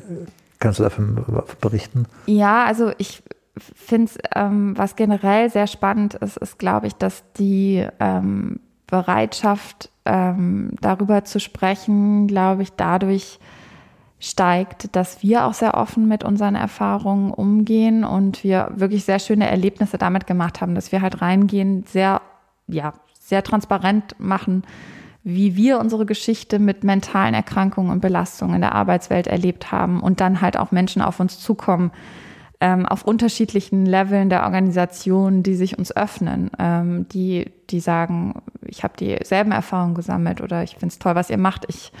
[0.59, 2.05] kannst du dafür berichten?
[2.25, 3.23] Ja, also ich
[3.57, 8.59] finde es, ähm, was generell sehr spannend ist, ist, glaube ich, dass die ähm,
[8.91, 13.39] Bereitschaft, ähm, darüber zu sprechen, glaube ich, dadurch
[14.19, 19.49] steigt, dass wir auch sehr offen mit unseren Erfahrungen umgehen und wir wirklich sehr schöne
[19.49, 22.21] Erlebnisse damit gemacht haben, dass wir halt reingehen, sehr,
[22.67, 24.63] ja, sehr transparent machen,
[25.23, 30.19] wie wir unsere Geschichte mit mentalen Erkrankungen und Belastungen in der Arbeitswelt erlebt haben und
[30.19, 31.91] dann halt auch Menschen auf uns zukommen,
[32.61, 38.83] ähm, auf unterschiedlichen Leveln der Organisation, die sich uns öffnen, ähm, die, die sagen, ich
[38.83, 41.91] habe dieselben Erfahrungen gesammelt oder ich finde es toll, was ihr macht, ich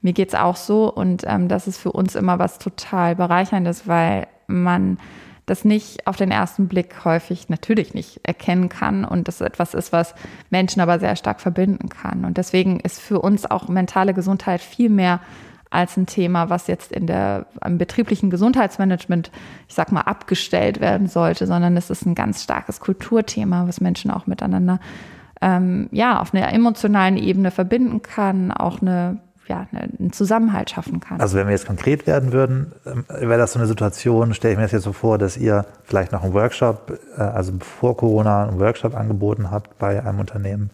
[0.00, 4.26] mir geht's auch so und ähm, das ist für uns immer was total bereicherndes, weil
[4.46, 4.98] man
[5.46, 9.92] das nicht auf den ersten Blick häufig natürlich nicht erkennen kann und das etwas ist,
[9.92, 10.14] was
[10.50, 12.24] Menschen aber sehr stark verbinden kann.
[12.24, 15.20] Und deswegen ist für uns auch mentale Gesundheit viel mehr
[15.70, 19.30] als ein Thema, was jetzt in der im betrieblichen Gesundheitsmanagement,
[19.68, 24.10] ich sag mal, abgestellt werden sollte, sondern es ist ein ganz starkes Kulturthema, was Menschen
[24.10, 24.78] auch miteinander
[25.40, 31.20] ähm, ja auf einer emotionalen Ebene verbinden kann, auch eine ja, einen Zusammenhalt schaffen kann.
[31.20, 34.58] Also wenn wir jetzt konkret werden würden, ähm, wäre das so eine Situation, stelle ich
[34.58, 38.48] mir das jetzt so vor, dass ihr vielleicht noch einen Workshop, äh, also bevor Corona
[38.48, 40.70] einen Workshop angeboten habt bei einem Unternehmen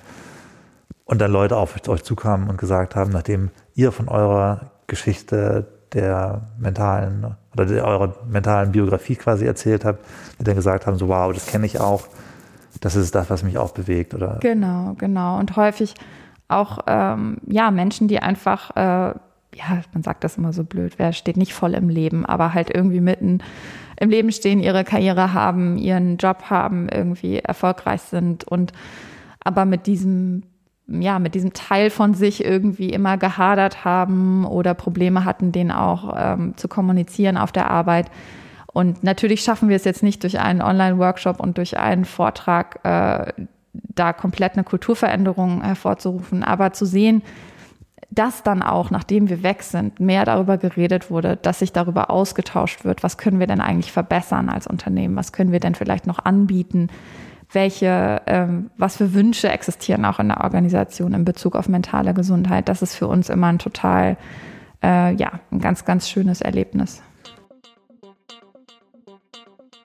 [1.05, 6.43] und dann Leute auf euch zukamen und gesagt haben, nachdem ihr von eurer Geschichte der
[6.59, 10.05] mentalen oder der, eurer mentalen Biografie quasi erzählt habt,
[10.39, 12.07] die dann gesagt haben, so wow, das kenne ich auch,
[12.81, 14.39] das ist das, was mich auch bewegt, oder?
[14.41, 15.39] Genau, genau.
[15.39, 15.95] Und häufig
[16.49, 19.15] auch ähm, ja Menschen, die einfach äh,
[19.55, 22.71] ja, man sagt das immer so blöd, wer steht nicht voll im Leben, aber halt
[22.73, 23.43] irgendwie mitten
[23.97, 28.73] im Leben stehen, ihre Karriere haben, ihren Job haben, irgendwie erfolgreich sind und
[29.43, 30.45] aber mit diesem
[30.91, 36.15] ja, mit diesem Teil von sich irgendwie immer gehadert haben oder Probleme hatten, den auch
[36.17, 38.11] ähm, zu kommunizieren auf der Arbeit.
[38.73, 43.33] Und natürlich schaffen wir es jetzt nicht durch einen Online-Workshop und durch einen Vortrag, äh,
[43.73, 47.23] da komplett eine Kulturveränderung hervorzurufen, aber zu sehen,
[48.11, 52.85] dass dann auch, nachdem wir weg sind, mehr darüber geredet wurde, dass sich darüber ausgetauscht
[52.85, 56.19] wird, was können wir denn eigentlich verbessern als Unternehmen, was können wir denn vielleicht noch
[56.19, 56.89] anbieten,
[57.53, 62.69] welche, ähm, was für Wünsche existieren auch in der Organisation in Bezug auf mentale Gesundheit.
[62.69, 64.17] Das ist für uns immer ein total,
[64.83, 67.03] äh, ja, ein ganz, ganz schönes Erlebnis.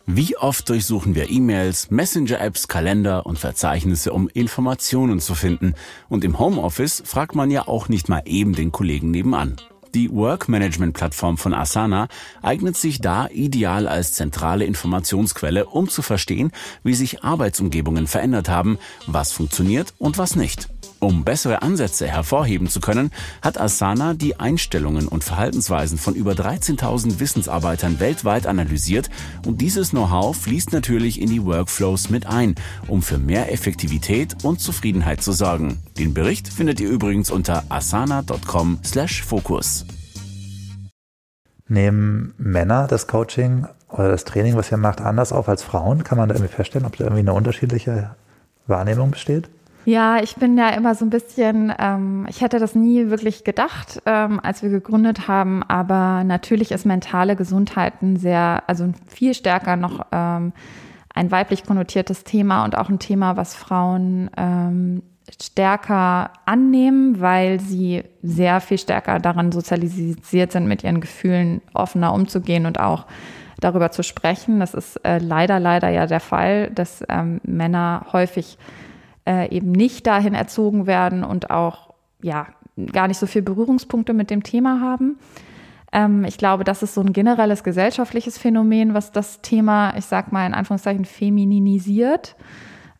[0.08, 5.73] Wie oft durchsuchen wir E-Mails, Messenger-Apps, Kalender und Verzeichnisse, um Informationen zu finden.
[6.10, 9.56] Und im Homeoffice fragt man ja auch nicht mal eben den Kollegen nebenan.
[9.95, 12.10] Die Work-Management-Plattform von Asana
[12.41, 16.51] eignet sich da ideal als zentrale Informationsquelle, um zu verstehen,
[16.84, 18.77] wie sich Arbeitsumgebungen verändert haben,
[19.08, 20.67] was funktioniert und was nicht.
[21.05, 23.11] Um bessere Ansätze hervorheben zu können,
[23.43, 29.11] hat Asana die Einstellungen und Verhaltensweisen von über 13.000 Wissensarbeitern weltweit analysiert
[29.45, 32.55] und dieses Know-how fließt natürlich in die Workflows mit ein,
[32.87, 35.77] um für mehr Effektivität und Zufriedenheit zu sorgen.
[35.99, 39.85] Den Bericht findet ihr übrigens unter asana.com/fokus.
[41.67, 46.03] Nehmen Männer das Coaching oder das Training, was ihr macht, anders auf als Frauen?
[46.03, 48.15] Kann man da irgendwie feststellen, ob da irgendwie eine unterschiedliche
[48.65, 49.49] Wahrnehmung besteht?
[49.85, 54.01] Ja, ich bin ja immer so ein bisschen, ähm, ich hätte das nie wirklich gedacht,
[54.07, 59.75] ähm, als wir gegründet haben, aber natürlich ist mentale Gesundheit ein sehr, also viel stärker
[59.75, 60.53] noch ähm,
[61.13, 65.03] ein weiblich konnotiertes Thema und auch ein Thema, was Frauen ähm,
[65.39, 72.65] stärker annehmen, weil sie sehr viel stärker daran sozialisiert sind, mit ihren Gefühlen offener umzugehen
[72.65, 73.05] und auch
[73.59, 74.59] darüber zu sprechen.
[74.59, 78.57] Das ist äh, leider, leider ja der Fall, dass ähm, Männer häufig
[79.25, 82.47] äh, eben nicht dahin erzogen werden und auch ja
[82.91, 85.17] gar nicht so viel Berührungspunkte mit dem Thema haben.
[85.91, 90.31] Ähm, ich glaube, das ist so ein generelles gesellschaftliches Phänomen, was das Thema, ich sag
[90.31, 92.35] mal in Anführungszeichen, femininisiert.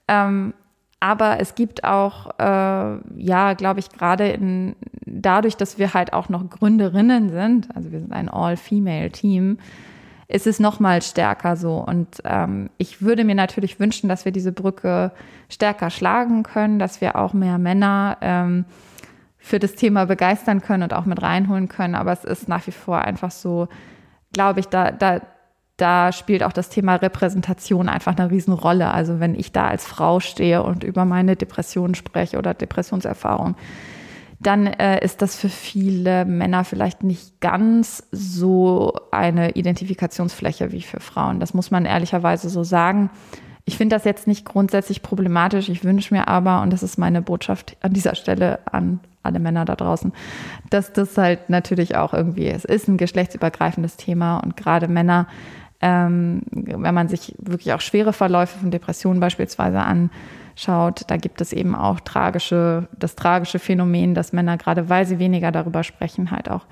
[0.08, 0.54] Ähm,
[1.02, 4.74] aber es gibt auch, äh, ja, glaube ich, gerade
[5.06, 9.58] dadurch, dass wir halt auch noch Gründerinnen sind, also wir sind ein All-Female-Team,
[10.28, 11.78] ist es noch mal stärker so.
[11.78, 15.12] Und ähm, ich würde mir natürlich wünschen, dass wir diese Brücke
[15.50, 18.66] stärker schlagen können, dass wir auch mehr Männer ähm,
[19.38, 21.94] für das Thema begeistern können und auch mit reinholen können.
[21.94, 23.68] Aber es ist nach wie vor einfach so,
[24.34, 25.22] glaube ich, da, da,
[25.78, 28.90] da spielt auch das Thema Repräsentation einfach eine Riesenrolle.
[28.90, 33.56] Also wenn ich da als Frau stehe und über meine Depressionen spreche oder Depressionserfahrung,
[34.46, 41.00] dann äh, ist das für viele Männer vielleicht nicht ganz so eine Identifikationsfläche wie für
[41.00, 41.40] Frauen.
[41.40, 43.10] Das muss man ehrlicherweise so sagen.
[43.66, 45.70] Ich finde das jetzt nicht grundsätzlich problematisch.
[45.70, 49.66] Ich wünsche mir aber, und das ist meine Botschaft an dieser Stelle an alle Männer
[49.66, 50.14] da draußen,
[50.70, 55.28] dass das halt natürlich auch irgendwie, es ist ein geschlechtsübergreifendes Thema und gerade Männer,
[55.82, 60.12] ähm, wenn man sich wirklich auch schwere Verläufe von Depressionen beispielsweise an
[60.56, 65.20] schaut, da gibt es eben auch tragische, das tragische Phänomen, dass Männer, gerade weil sie
[65.20, 66.66] weniger darüber sprechen, halt auch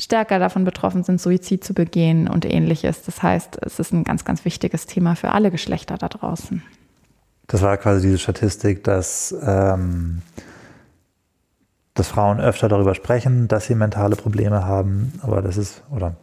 [0.00, 3.02] stärker davon betroffen sind, Suizid zu begehen und ähnliches.
[3.02, 6.62] Das heißt, es ist ein ganz, ganz wichtiges Thema für alle Geschlechter da draußen.
[7.48, 10.22] Das war quasi diese Statistik, dass, ähm,
[11.94, 16.14] dass Frauen öfter darüber sprechen, dass sie mentale Probleme haben, aber das ist, oder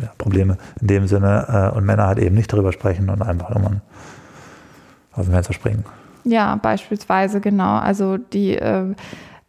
[0.00, 3.50] ja, Probleme in dem Sinne, äh, und Männer halt eben nicht darüber sprechen und einfach
[3.50, 3.80] irgendwann
[5.12, 5.84] aus dem Fenster springen.
[6.24, 7.76] Ja, beispielsweise, genau.
[7.76, 8.94] Also die äh,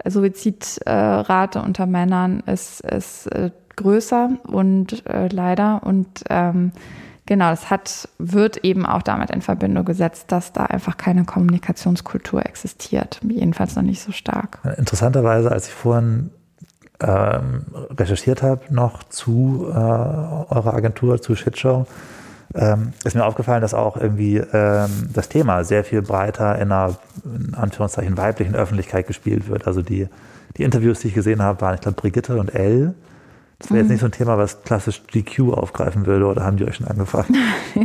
[0.06, 6.72] Suizidrate unter Männern ist, ist äh, größer und äh, leider und ähm,
[7.26, 12.46] genau, das hat, wird eben auch damit in Verbindung gesetzt, dass da einfach keine Kommunikationskultur
[12.46, 13.20] existiert.
[13.28, 14.60] Jedenfalls noch nicht so stark.
[14.78, 16.30] Interessanterweise, als ich vorhin
[17.00, 21.88] ähm, recherchiert habe, noch zu äh, eurer Agentur, zu Shitshow,
[22.56, 26.96] ähm, ist mir aufgefallen, dass auch irgendwie ähm, das Thema sehr viel breiter in einer,
[27.26, 29.66] in Anführungszeichen, weiblichen Öffentlichkeit gespielt wird.
[29.66, 30.08] Also die,
[30.58, 32.94] die Interviews, die ich gesehen habe, waren, ich glaube, Brigitte und Elle.
[33.60, 36.66] Das wäre jetzt nicht so ein Thema, was klassisch GQ aufgreifen würde, oder haben die
[36.66, 37.30] euch schon angefragt?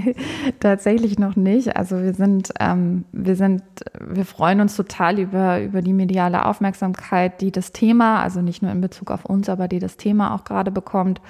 [0.61, 1.77] Tatsächlich noch nicht.
[1.77, 3.63] Also wir sind, ähm, wir sind,
[4.01, 8.73] wir freuen uns total über, über die mediale Aufmerksamkeit, die das Thema, also nicht nur
[8.73, 11.21] in Bezug auf uns, aber die das Thema auch gerade bekommt.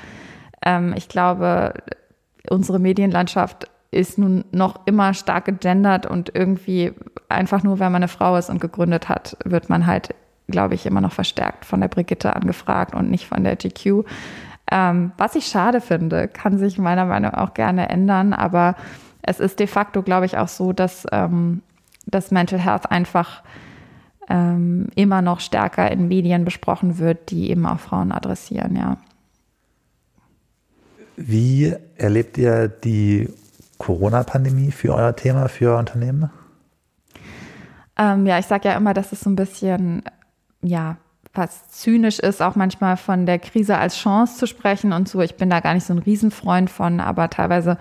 [0.65, 1.75] Ähm, ich glaube,
[2.51, 6.93] unsere Medienlandschaft ist nun noch immer stark gegendert und irgendwie
[7.29, 10.15] einfach nur, wenn man eine Frau ist und gegründet hat, wird man halt,
[10.47, 14.05] glaube ich, immer noch verstärkt von der Brigitte angefragt und nicht von der GQ.
[14.71, 18.77] Ähm, was ich schade finde, kann sich meiner Meinung nach auch gerne ändern, aber
[19.23, 21.63] es ist de facto, glaube ich, auch so, dass ähm,
[22.07, 23.43] das Mental Health einfach
[24.29, 28.99] ähm, immer noch stärker in Medien besprochen wird, die eben auch Frauen adressieren, ja.
[31.21, 33.29] Wie erlebt ihr die
[33.79, 36.31] Corona-Pandemie für euer Thema, für euer Unternehmen?
[37.99, 40.05] Ähm, ja, ich sage ja immer, dass es so ein bisschen,
[40.63, 40.97] ja,
[41.35, 45.21] was zynisch ist, auch manchmal von der Krise als Chance zu sprechen und so.
[45.21, 47.79] Ich bin da gar nicht so ein Riesenfreund von, aber teilweise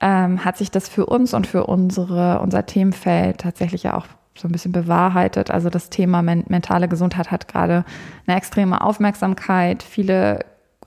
[0.00, 4.48] ähm, hat sich das für uns und für unsere, unser Themenfeld tatsächlich ja auch so
[4.48, 5.50] ein bisschen bewahrheitet.
[5.50, 7.84] Also das Thema men mentale Gesundheit hat gerade
[8.26, 9.82] eine extreme Aufmerksamkeit.
[9.82, 10.40] Viele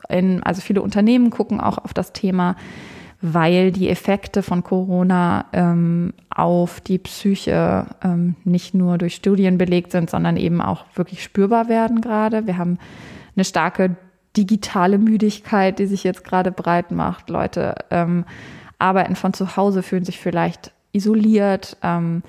[0.10, 2.56] in, also viele Unternehmen gucken auch auf das Thema,
[3.22, 9.91] weil die Effekte von Corona ähm, auf die Psyche ähm, nicht nur durch Studien belegt
[9.91, 12.46] sind, sondern eben auch wirklich spürbar werden gerade.
[12.46, 12.78] Wir haben
[13.36, 13.96] eine starke
[14.36, 17.30] digitale Müdigkeit, die sich jetzt gerade breit macht.
[17.30, 18.26] Leute ähm,
[18.80, 21.78] arbeiten von zu Hause, fühlen sich vielleicht isoliert.
[21.82, 22.22] Ähm,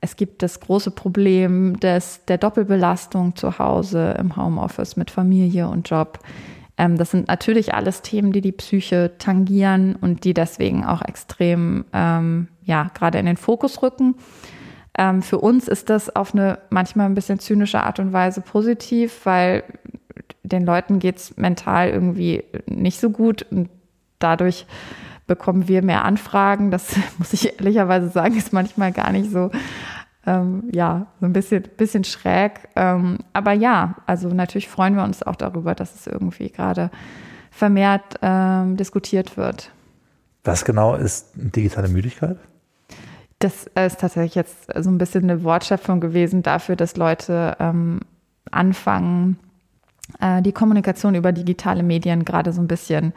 [0.00, 5.88] es gibt das große Problem des, der Doppelbelastung zu Hause im Homeoffice mit Familie und
[5.88, 6.18] Job.
[6.80, 11.84] Ähm, das sind natürlich alles Themen, die die Psyche tangieren und die deswegen auch extrem,
[11.92, 14.14] ähm, ja, gerade in den Fokus rücken.
[14.96, 19.26] Ähm, für uns ist das auf eine manchmal ein bisschen zynische Art und Weise positiv,
[19.26, 19.62] weil
[20.42, 23.68] den Leuten geht es mental irgendwie nicht so gut und
[24.18, 24.64] dadurch
[25.26, 26.70] bekommen wir mehr Anfragen.
[26.70, 29.50] Das muss ich ehrlicherweise sagen, ist manchmal gar nicht so
[30.26, 32.68] ähm, ja, so ein bisschen, bisschen schräg.
[32.76, 36.90] Ähm, aber ja, also natürlich freuen wir uns auch darüber, dass es irgendwie gerade
[37.50, 39.70] vermehrt ähm, diskutiert wird.
[40.44, 42.38] Was genau ist digitale Müdigkeit?
[43.38, 48.00] Das ist tatsächlich jetzt so ein bisschen eine Wortschöpfung gewesen dafür, dass Leute ähm,
[48.50, 49.38] anfangen,
[50.20, 53.14] äh, die Kommunikation über digitale Medien gerade so ein bisschen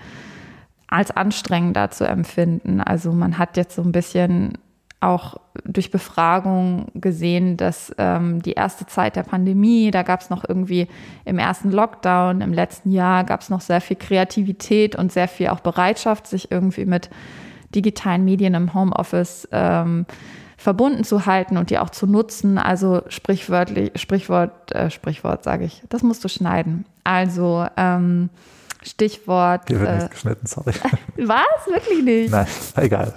[0.88, 2.80] als anstrengender zu empfinden.
[2.80, 4.58] Also man hat jetzt so ein bisschen
[5.04, 10.44] auch durch Befragung gesehen, dass ähm, die erste Zeit der Pandemie, da gab es noch
[10.48, 10.88] irgendwie
[11.26, 15.50] im ersten Lockdown, im letzten Jahr gab es noch sehr viel Kreativität und sehr viel
[15.50, 17.10] auch Bereitschaft, sich irgendwie mit
[17.76, 20.06] digitalen Medien im Homeoffice ähm,
[20.58, 22.58] verbunden zu halten und die auch zu nutzen.
[22.58, 26.86] Also sprichwörtlich, Sprichwort, äh, Sprichwort sage ich, das musst du schneiden.
[27.04, 28.30] Also ähm,
[28.84, 29.64] Stichwort.
[29.68, 30.74] Hier wird äh, nicht geschnitten, sorry.
[31.18, 31.68] Was?
[31.68, 32.32] Wirklich nicht?
[32.32, 33.14] Nein, egal.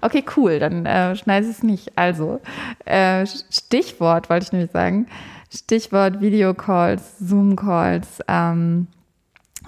[0.00, 1.96] Okay, cool, dann äh, schneide es nicht.
[1.96, 2.40] Also,
[2.84, 5.06] äh, Stichwort wollte ich nämlich sagen.
[5.52, 8.20] Stichwort Videocalls, Zoom-Calls.
[8.28, 8.86] Ähm,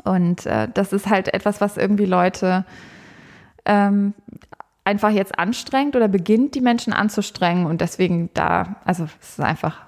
[0.04, 2.64] und äh, das ist halt etwas, was irgendwie Leute
[3.64, 4.14] ähm,
[4.84, 7.66] einfach jetzt anstrengt oder beginnt, die Menschen anzustrengen.
[7.66, 9.82] Und deswegen da, also es ist einfach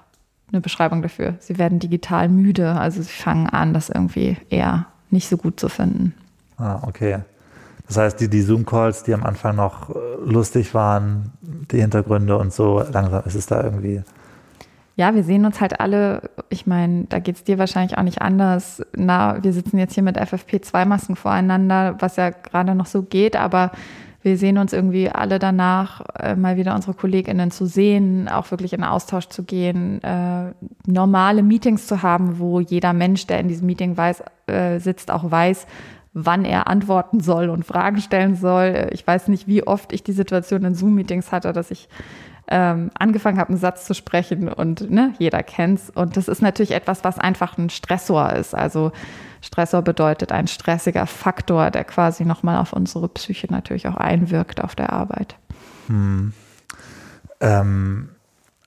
[0.51, 1.35] eine Beschreibung dafür.
[1.39, 5.69] Sie werden digital müde, also sie fangen an, das irgendwie eher nicht so gut zu
[5.69, 6.13] finden.
[6.57, 7.19] Ah, okay.
[7.87, 9.93] Das heißt, die, die Zoom-Calls, die am Anfang noch äh,
[10.25, 14.01] lustig waren, die Hintergründe und so, langsam ist es da irgendwie.
[14.97, 18.21] Ja, wir sehen uns halt alle, ich meine, da geht es dir wahrscheinlich auch nicht
[18.21, 18.81] anders.
[18.95, 23.71] Na, wir sitzen jetzt hier mit FFP2-Masken voreinander, was ja gerade noch so geht, aber
[24.25, 28.73] wir sehen uns irgendwie alle danach, äh, mal wieder unsere KollegInnen zu sehen, auch wirklich
[28.73, 30.51] in Austausch zu gehen, äh,
[30.87, 35.29] normale Meetings zu haben, wo jeder Mensch, der in diesem Meeting weiß, äh, sitzt, auch
[35.29, 35.67] weiß,
[36.13, 38.87] wann er antworten soll und Fragen stellen soll.
[38.93, 41.87] Ich weiß nicht, wie oft ich die Situation in Zoom-Meetings hatte, dass ich
[42.47, 45.89] ähm, angefangen habe, einen Satz zu sprechen und ne, jeder kennt's.
[45.89, 48.53] Und das ist natürlich etwas, was einfach ein Stressor ist.
[48.53, 48.91] Also
[49.41, 54.75] Stressor bedeutet ein stressiger Faktor, der quasi nochmal auf unsere Psyche natürlich auch einwirkt auf
[54.75, 55.35] der Arbeit.
[55.87, 56.33] Hm.
[57.39, 58.09] Ähm,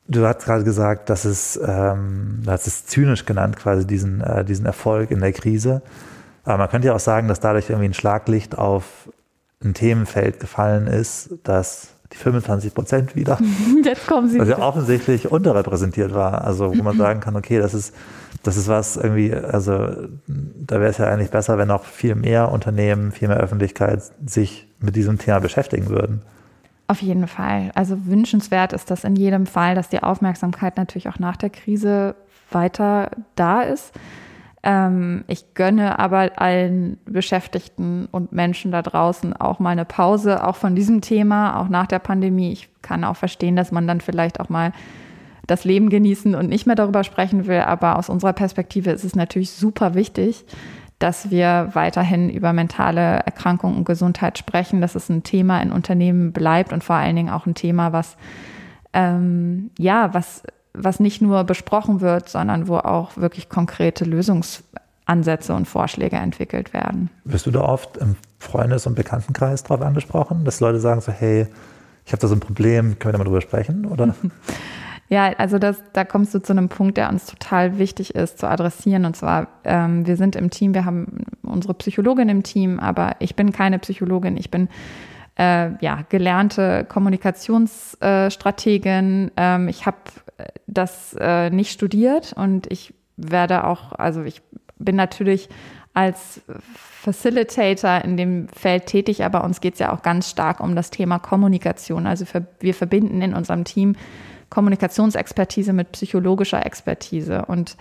[0.09, 4.45] du hast gerade gesagt, dass es, ähm, du hast es zynisch genannt, quasi diesen, äh,
[4.45, 5.83] diesen Erfolg in der Krise.
[6.45, 9.11] Aber man könnte ja auch sagen, dass dadurch irgendwie ein Schlaglicht auf
[9.63, 13.39] ein Themenfeld gefallen ist, das die 25 Prozent wieder.
[13.85, 14.39] Jetzt kommen sie.
[14.39, 16.45] Was ja offensichtlich unterrepräsentiert war.
[16.45, 17.95] Also, wo man sagen kann, okay, das ist,
[18.43, 19.89] das ist was irgendwie, also,
[20.27, 24.67] da wäre es ja eigentlich besser, wenn auch viel mehr Unternehmen, viel mehr Öffentlichkeit sich
[24.81, 26.23] mit diesem Thema beschäftigen würden.
[26.91, 27.71] Auf jeden Fall.
[27.75, 32.15] Also wünschenswert ist das in jedem Fall, dass die Aufmerksamkeit natürlich auch nach der Krise
[32.51, 33.93] weiter da ist.
[34.69, 40.57] Ähm, ich gönne aber allen Beschäftigten und Menschen da draußen auch mal eine Pause, auch
[40.57, 42.53] von diesem Thema, auch nach der Pandemie.
[42.53, 44.73] Ich kann auch verstehen, dass man dann vielleicht auch mal
[45.47, 47.61] das Leben genießen und nicht mehr darüber sprechen will.
[47.61, 50.45] Aber aus unserer Perspektive ist es natürlich super wichtig,
[50.99, 56.35] dass wir weiterhin über mentale Erkrankungen und Gesundheit sprechen, dass es ein Thema in Unternehmen
[56.35, 58.19] bleibt und vor allen Dingen auch ein Thema, was
[58.93, 60.43] ähm, ja, was
[60.85, 67.11] was nicht nur besprochen wird, sondern wo auch wirklich konkrete Lösungsansätze und Vorschläge entwickelt werden.
[67.25, 71.47] Wirst du da oft im Freundes- und Bekanntenkreis drauf angesprochen, dass Leute sagen so, hey,
[72.07, 74.15] ich habe da so ein Problem, können wir da mal drüber sprechen, oder?
[75.11, 78.47] Ja, also das, da kommst du zu einem Punkt, der uns total wichtig ist zu
[78.47, 79.07] adressieren.
[79.07, 83.35] Und zwar, ähm, wir sind im Team, wir haben unsere Psychologin im Team, aber ich
[83.35, 84.69] bin keine Psychologin, ich bin
[85.39, 89.31] äh, ja, gelernte Kommunikationsstrategin.
[89.37, 89.99] Ähm, ich habe
[90.67, 94.43] das äh, nicht studiert und ich werde auch, also ich
[94.79, 95.49] bin natürlich
[95.95, 100.77] als Facilitator in dem Feld tätig, aber uns geht es ja auch ganz stark um
[100.77, 102.07] das Thema Kommunikation.
[102.07, 102.25] Also
[102.61, 103.97] wir verbinden in unserem Team
[104.51, 107.45] Kommunikationsexpertise mit psychologischer Expertise.
[107.47, 107.77] Und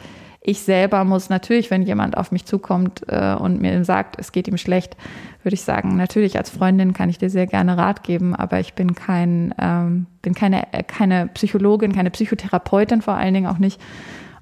[0.47, 4.47] ich selber muss natürlich, wenn jemand auf mich zukommt äh, und mir sagt, es geht
[4.47, 4.95] ihm schlecht,
[5.43, 8.73] würde ich sagen, natürlich als Freundin kann ich dir sehr gerne Rat geben, aber ich
[8.73, 13.81] bin kein, ähm, bin keine, äh, keine Psychologin, keine Psychotherapeutin vor allen Dingen auch nicht.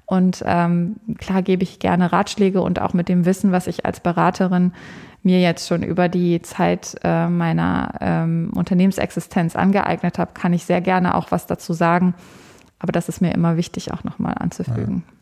[0.04, 3.98] Und ähm, klar gebe ich gerne Ratschläge und auch mit dem Wissen, was ich als
[3.98, 4.74] Beraterin
[5.24, 10.80] mir jetzt schon über die Zeit äh, meiner ähm, Unternehmensexistenz angeeignet habe, kann ich sehr
[10.80, 12.14] gerne auch was dazu sagen.
[12.78, 15.02] Aber das ist mir immer wichtig, auch nochmal anzufügen.
[15.04, 15.15] Ja.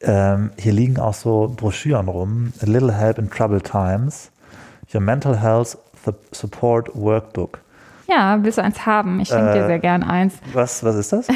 [0.00, 2.52] Ähm, hier liegen auch so Broschüren rum.
[2.62, 4.30] A Little Help in Troubled Times.
[4.92, 5.76] Your Mental Health
[6.32, 7.60] Support Workbook.
[8.08, 9.20] Ja, willst du eins haben?
[9.20, 10.38] Ich schenke äh, dir sehr gern eins.
[10.54, 11.28] Was, was ist das?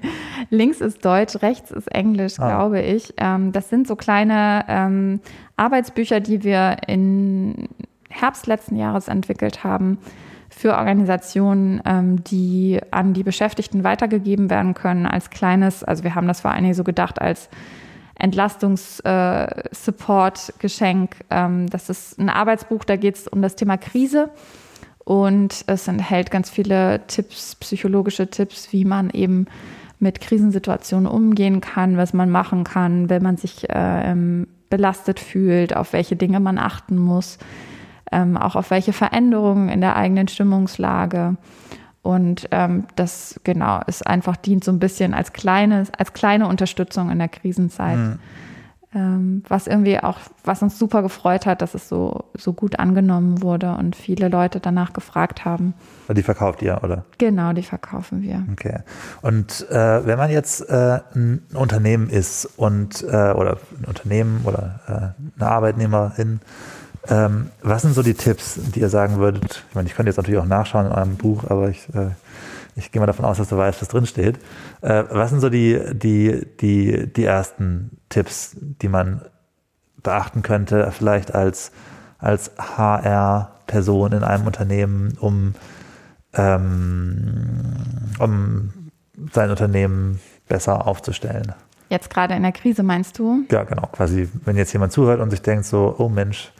[0.50, 2.48] Links ist Deutsch, rechts ist Englisch, ah.
[2.48, 3.14] glaube ich.
[3.16, 5.20] Ähm, das sind so kleine ähm,
[5.56, 7.68] Arbeitsbücher, die wir im
[8.08, 9.98] Herbst letzten Jahres entwickelt haben
[10.50, 16.28] für Organisationen, ähm, die an die Beschäftigten weitergegeben werden können als kleines, also wir haben
[16.28, 17.48] das vor allen Dingen so gedacht als
[18.20, 21.16] Entlastungs-Support-Geschenk.
[21.28, 24.30] Äh, ähm, das ist ein Arbeitsbuch, da geht es um das Thema Krise.
[25.04, 29.46] Und es enthält ganz viele Tipps, psychologische Tipps, wie man eben
[29.98, 34.14] mit Krisensituationen umgehen kann, was man machen kann, wenn man sich äh,
[34.70, 37.38] belastet fühlt, auf welche Dinge man achten muss,
[38.12, 41.36] ähm, auch auf welche Veränderungen in der eigenen Stimmungslage.
[42.02, 47.10] Und ähm, das genau ist einfach dient so ein bisschen als kleines, als kleine Unterstützung
[47.10, 47.98] in der Krisenzeit.
[47.98, 48.18] Mhm.
[48.92, 53.42] ähm, was irgendwie auch, was uns super gefreut hat, dass es so, so gut angenommen
[53.42, 55.74] wurde und viele Leute danach gefragt haben.
[56.08, 57.04] Die verkauft ihr, oder?
[57.18, 58.44] Genau, die verkaufen wir.
[58.50, 58.78] Okay.
[59.22, 64.80] Und äh, wenn man jetzt äh, ein Unternehmen ist und äh, oder ein Unternehmen oder
[64.88, 66.40] äh, eine Arbeitnehmerin,
[67.08, 69.64] ähm, was sind so die Tipps, die ihr sagen würdet?
[69.68, 72.10] Ich meine, ich könnte jetzt natürlich auch nachschauen in eurem Buch, aber ich äh,
[72.76, 74.38] ich gehe mal davon aus, dass du weißt, was drin steht.
[74.80, 79.22] Äh, was sind so die, die, die, die ersten Tipps, die man
[80.02, 81.72] beachten könnte, vielleicht als,
[82.18, 85.54] als HR-Person in einem Unternehmen, um,
[86.34, 87.74] ähm,
[88.18, 88.72] um
[89.32, 91.52] sein Unternehmen besser aufzustellen?
[91.90, 93.44] Jetzt gerade in der Krise meinst du?
[93.50, 93.88] Ja, genau.
[93.92, 96.52] Quasi, wenn jetzt jemand zuhört und sich denkt so, oh Mensch,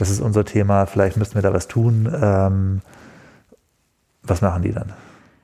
[0.00, 2.10] das ist unser Thema, vielleicht müssten wir da was tun.
[2.20, 2.80] Ähm,
[4.22, 4.92] was machen die dann?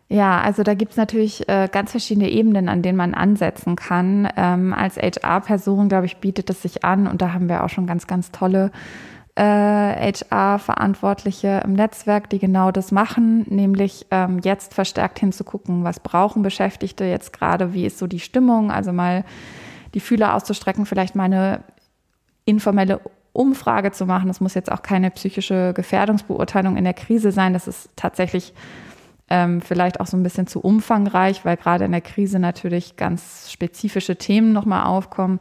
[0.09, 4.29] Ja, also da gibt's natürlich äh, ganz verschiedene Ebenen, an denen man ansetzen kann.
[4.37, 7.87] Ähm, als HR-Person, glaube ich, bietet es sich an und da haben wir auch schon
[7.87, 8.71] ganz, ganz tolle
[9.35, 16.43] äh, HR-Verantwortliche im Netzwerk, die genau das machen, nämlich ähm, jetzt verstärkt hinzugucken, was brauchen
[16.43, 19.25] Beschäftigte jetzt gerade, wie ist so die Stimmung, also mal
[19.93, 21.61] die Fühler auszustrecken, vielleicht mal eine
[22.47, 23.01] informelle
[23.37, 24.29] Umfrage zu machen.
[24.29, 27.53] Das muss jetzt auch keine psychische Gefährdungsbeurteilung in der Krise sein.
[27.53, 28.55] Das ist tatsächlich
[29.29, 33.51] ähm, vielleicht auch so ein bisschen zu umfangreich, weil gerade in der Krise natürlich ganz
[33.51, 35.41] spezifische Themen nochmal aufkommen.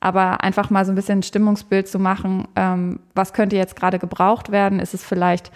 [0.00, 4.00] Aber einfach mal so ein bisschen ein Stimmungsbild zu machen, ähm, was könnte jetzt gerade
[4.00, 4.80] gebraucht werden?
[4.80, 5.52] Ist es vielleicht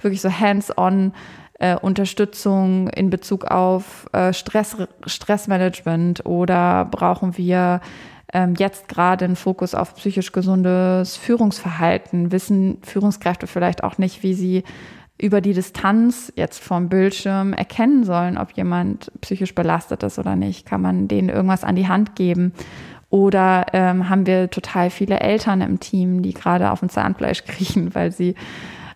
[0.00, 1.12] wirklich so hands-on
[1.60, 7.80] äh, Unterstützung in Bezug auf äh, Stress, Stressmanagement oder brauchen wir
[8.34, 12.32] ähm, jetzt gerade einen Fokus auf psychisch gesundes Führungsverhalten?
[12.32, 14.64] Wissen Führungskräfte vielleicht auch nicht, wie sie
[15.16, 20.66] über die Distanz jetzt vom Bildschirm erkennen sollen, ob jemand psychisch belastet ist oder nicht.
[20.66, 22.52] Kann man denen irgendwas an die Hand geben?
[23.10, 27.94] Oder ähm, haben wir total viele Eltern im Team, die gerade auf dem Zahnfleisch kriechen,
[27.94, 28.34] weil sie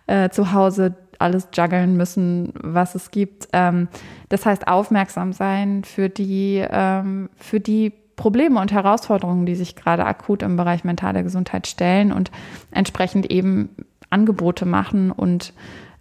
[0.07, 3.47] äh, zu Hause alles juggeln müssen, was es gibt.
[3.53, 3.87] Ähm,
[4.27, 10.05] das heißt, aufmerksam sein für die, ähm, für die Probleme und Herausforderungen, die sich gerade
[10.05, 12.31] akut im Bereich mentale Gesundheit stellen und
[12.69, 13.69] entsprechend eben
[14.09, 15.53] Angebote machen und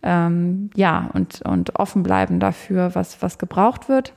[0.03, 4.15] ähm, ja, und, und offen bleiben dafür, was, was gebraucht wird.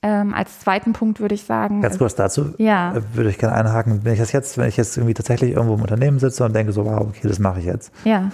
[0.00, 1.82] Ähm, als zweiten Punkt würde ich sagen.
[1.82, 2.94] Ganz kurz dazu ja.
[2.96, 4.00] Äh, würde ich gerne einhaken.
[4.04, 6.72] Wenn ich das jetzt, wenn ich jetzt irgendwie tatsächlich irgendwo im Unternehmen sitze und denke
[6.72, 7.92] so, wow, okay, das mache ich jetzt.
[8.04, 8.30] Ja.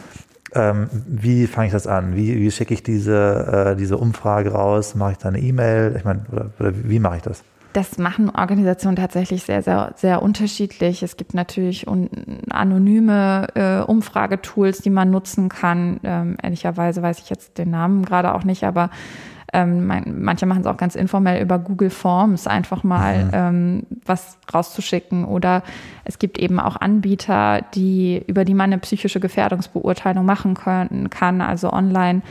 [0.55, 2.15] Ähm, wie fange ich das an?
[2.15, 4.95] Wie, wie schicke ich diese, äh, diese Umfrage raus?
[4.95, 5.97] Mache ich da eine E-Mail?
[5.97, 7.43] Ich meine, oder, oder wie mache ich das?
[7.79, 11.05] Das machen Organisationen tatsächlich sehr, sehr, sehr unterschiedlich.
[11.05, 11.87] Es gibt natürlich
[12.51, 16.01] anonyme äh, Umfragetools, die man nutzen kann.
[16.03, 18.91] Ähm, ehrlicherweise weiß ich jetzt den Namen gerade auch nicht, aber
[19.53, 23.31] ähm, manche machen es auch ganz informell über Google Forms, einfach mal mhm.
[23.33, 25.25] ähm, was rauszuschicken.
[25.25, 25.63] Oder
[26.05, 31.41] es gibt eben auch Anbieter, die, über die man eine psychische Gefährdungsbeurteilung machen können, kann,
[31.41, 32.23] also online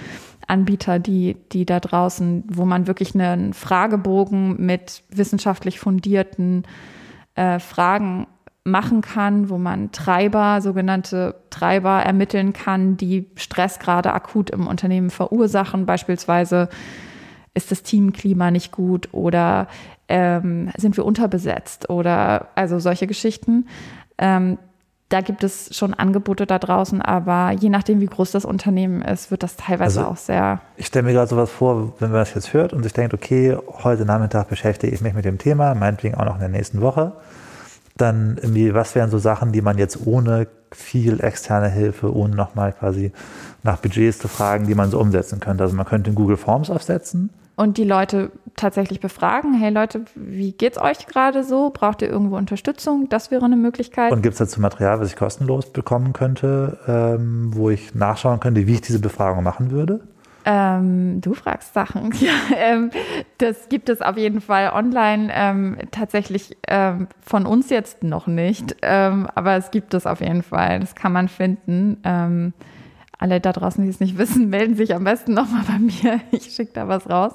[0.48, 6.64] Anbieter, die, die da draußen, wo man wirklich einen Fragebogen mit wissenschaftlich fundierten
[7.36, 8.28] äh, Fragen
[8.64, 15.10] machen kann, wo man Treiber, sogenannte Treiber ermitteln kann, die Stress gerade akut im Unternehmen
[15.10, 15.86] verursachen.
[15.86, 16.70] Beispielsweise
[17.54, 19.68] ist das Teamklima nicht gut oder
[20.10, 23.68] ähm, sind wir unterbesetzt oder also solche Geschichten.
[24.18, 24.58] Ähm,
[25.10, 29.32] da gibt es schon Angebote da draußen, aber je nachdem, wie groß das Unternehmen ist,
[29.32, 30.60] wird das teilweise also, auch sehr.
[30.76, 33.58] Ich stelle mir gerade sowas vor, wenn man das jetzt hört und sich denkt, okay,
[33.84, 37.14] heute Nachmittag beschäftige ich mich mit dem Thema, meinetwegen auch noch in der nächsten Woche.
[37.98, 42.74] Dann irgendwie, was wären so Sachen, die man jetzt ohne viel externe Hilfe, ohne nochmal
[42.74, 43.12] quasi
[43.64, 45.64] nach Budgets zu fragen, die man so umsetzen könnte?
[45.64, 50.52] Also man könnte in Google Forms aufsetzen und die Leute tatsächlich befragen, hey Leute, wie
[50.52, 51.72] geht's euch gerade so?
[51.72, 53.10] Braucht ihr irgendwo Unterstützung?
[53.10, 54.12] Das wäre eine Möglichkeit.
[54.12, 58.68] Und gibt es dazu Material, was ich kostenlos bekommen könnte, ähm, wo ich nachschauen könnte,
[58.68, 60.02] wie ich diese Befragung machen würde?
[60.50, 62.14] Ähm, du fragst Sachen.
[62.22, 62.90] Ja, ähm,
[63.38, 65.30] das gibt es auf jeden Fall online.
[65.34, 70.44] Ähm, tatsächlich ähm, von uns jetzt noch nicht, ähm, aber es gibt es auf jeden
[70.44, 70.80] Fall.
[70.80, 71.98] Das kann man finden.
[72.06, 72.54] Ähm,
[73.20, 76.22] alle da draußen, die es nicht wissen, melden sich am besten nochmal bei mir.
[76.32, 77.34] Ich schicke da was raus.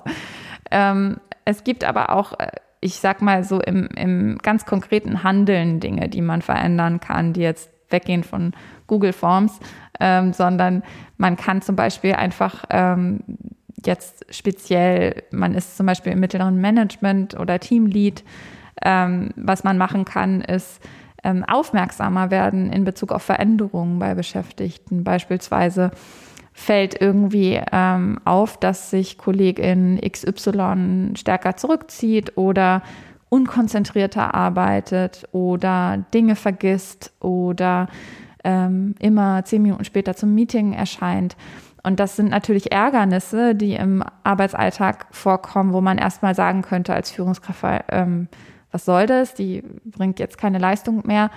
[1.44, 2.48] Es gibt aber auch, äh,
[2.80, 7.42] ich sag mal so im, im ganz konkreten Handeln Dinge, die man verändern kann, die
[7.42, 8.52] jetzt weggehen von
[8.86, 9.60] Google Forms,
[10.00, 10.82] ähm, sondern
[11.16, 13.20] man kann zum Beispiel einfach ähm,
[13.84, 18.24] jetzt speziell, man ist zum Beispiel im mittleren Management oder Teamlead,
[18.82, 20.80] ähm, was man machen kann, ist,
[21.24, 25.04] ähm, aufmerksamer werden in Bezug auf Veränderungen bei Beschäftigten.
[25.04, 25.92] Beispielsweise
[26.52, 32.82] fällt irgendwie ähm, auf, dass sich Kollegin XY stärker zurückzieht oder
[33.32, 37.88] unkonzentrierter arbeitet oder Dinge vergisst oder
[38.44, 41.34] ähm, immer zehn Minuten später zum Meeting erscheint.
[41.82, 47.10] Und das sind natürlich Ärgernisse, die im Arbeitsalltag vorkommen, wo man erstmal sagen könnte als
[47.10, 48.28] Führungskraft, ähm,
[48.70, 49.32] was soll das?
[49.32, 51.30] Die bringt jetzt keine Leistung mehr.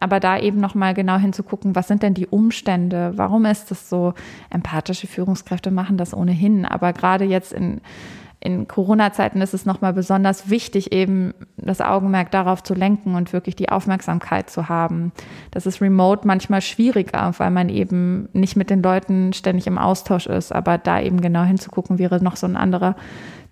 [0.00, 3.12] Aber da eben nochmal genau hinzugucken, was sind denn die Umstände?
[3.16, 4.14] Warum ist das so?
[4.48, 6.64] Empathische Führungskräfte machen das ohnehin.
[6.64, 7.82] Aber gerade jetzt in
[8.44, 13.54] in Corona-Zeiten ist es nochmal besonders wichtig, eben das Augenmerk darauf zu lenken und wirklich
[13.54, 15.12] die Aufmerksamkeit zu haben.
[15.52, 20.26] Das ist remote manchmal schwieriger, weil man eben nicht mit den Leuten ständig im Austausch
[20.26, 20.52] ist.
[20.52, 22.96] Aber da eben genau hinzugucken, wäre noch so ein anderer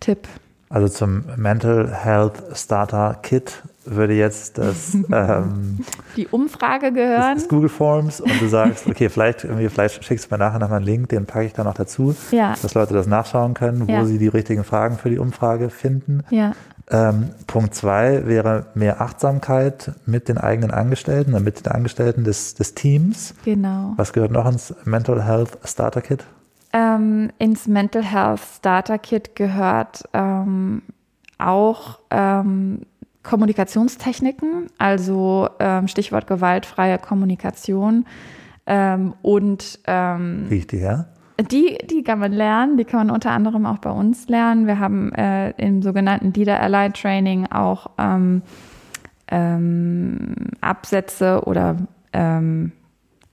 [0.00, 0.26] Tipp.
[0.68, 5.80] Also zum Mental Health Starter Kit würde jetzt das ähm,
[6.16, 7.34] die Umfrage gehören.
[7.34, 10.78] Das, das Google Forms und du sagst, okay, vielleicht vielleicht schickst du mir nachher nochmal
[10.78, 12.54] einen Link, den packe ich da noch dazu, ja.
[12.60, 14.04] dass Leute das nachschauen können, wo ja.
[14.04, 16.22] sie die richtigen Fragen für die Umfrage finden.
[16.30, 16.52] Ja.
[16.92, 22.74] Ähm, Punkt zwei wäre mehr Achtsamkeit mit den eigenen Angestellten, mit den Angestellten des, des
[22.74, 23.34] Teams.
[23.44, 23.92] Genau.
[23.96, 26.24] Was gehört noch ins Mental Health Starter Kit?
[26.72, 30.82] Ähm, ins Mental Health Starter Kit gehört ähm,
[31.38, 32.82] auch ähm,
[33.22, 38.06] Kommunikationstechniken, also ähm, Stichwort gewaltfreie Kommunikation
[38.66, 41.06] ähm, und ähm, Richtig, ja.
[41.50, 44.66] Die, die kann man lernen, die kann man unter anderem auch bei uns lernen.
[44.66, 48.42] Wir haben äh, im sogenannten Leader Ally Training auch ähm,
[49.28, 51.76] ähm, Absätze oder
[52.12, 52.72] ähm,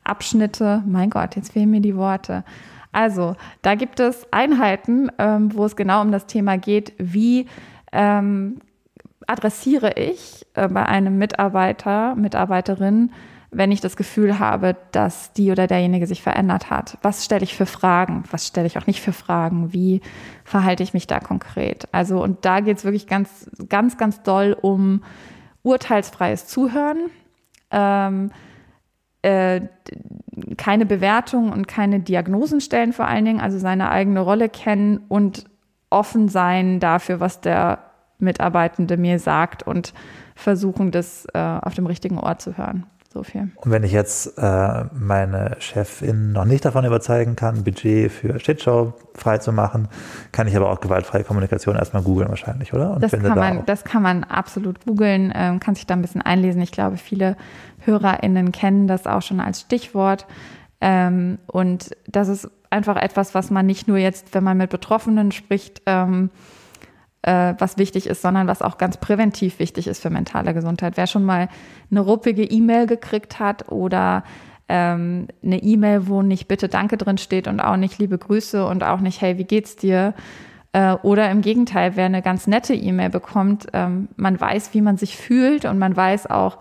[0.03, 0.83] Abschnitte.
[0.85, 2.43] Mein Gott, jetzt fehlen mir die Worte.
[2.93, 7.47] Also, da gibt es Einheiten, ähm, wo es genau um das Thema geht, wie
[7.91, 8.61] ähm,
[9.27, 13.11] adressiere ich äh, bei einem Mitarbeiter, Mitarbeiterin,
[13.49, 16.97] wenn ich das Gefühl habe, dass die oder derjenige sich verändert hat?
[17.01, 18.23] Was stelle ich für Fragen?
[18.31, 19.71] Was stelle ich auch nicht für Fragen?
[19.73, 20.01] Wie
[20.43, 21.87] verhalte ich mich da konkret?
[21.91, 25.03] Also, und da geht es wirklich ganz, ganz, ganz doll um
[25.63, 27.09] urteilsfreies Zuhören.
[27.71, 28.31] Ähm,
[29.21, 29.61] äh,
[30.57, 35.45] keine Bewertung und keine Diagnosen stellen vor allen Dingen, also seine eigene Rolle kennen und
[35.89, 37.79] offen sein dafür, was der
[38.19, 39.93] Mitarbeitende mir sagt und
[40.35, 42.85] versuchen, das äh, auf dem richtigen Ort zu hören.
[43.13, 43.49] So viel.
[43.55, 48.93] Und wenn ich jetzt äh, meine Chefin noch nicht davon überzeugen kann, Budget für Shitshow
[49.15, 49.87] freizumachen,
[50.31, 52.91] kann ich aber auch gewaltfreie Kommunikation erstmal googeln wahrscheinlich, oder?
[52.91, 56.21] Und das, kann man, das kann man absolut googeln, ähm, kann sich da ein bisschen
[56.21, 56.61] einlesen.
[56.61, 57.37] Ich glaube, viele
[57.79, 60.27] HörerInnen kennen das auch schon als Stichwort.
[60.81, 65.31] Ähm, und das ist einfach etwas, was man nicht nur jetzt, wenn man mit Betroffenen
[65.31, 66.29] spricht, ähm,
[67.27, 70.95] äh, was wichtig ist, sondern was auch ganz präventiv wichtig ist für mentale Gesundheit.
[70.95, 71.49] Wer schon mal
[71.91, 74.23] eine ruppige E-Mail gekriegt hat oder
[74.69, 78.83] ähm, eine E-Mail, wo nicht bitte Danke drin steht und auch nicht liebe Grüße und
[78.83, 80.13] auch nicht Hey, wie geht's dir?
[80.71, 84.95] Äh, oder im Gegenteil, wer eine ganz nette E-Mail bekommt, ähm, man weiß, wie man
[84.95, 86.59] sich fühlt und man weiß auch,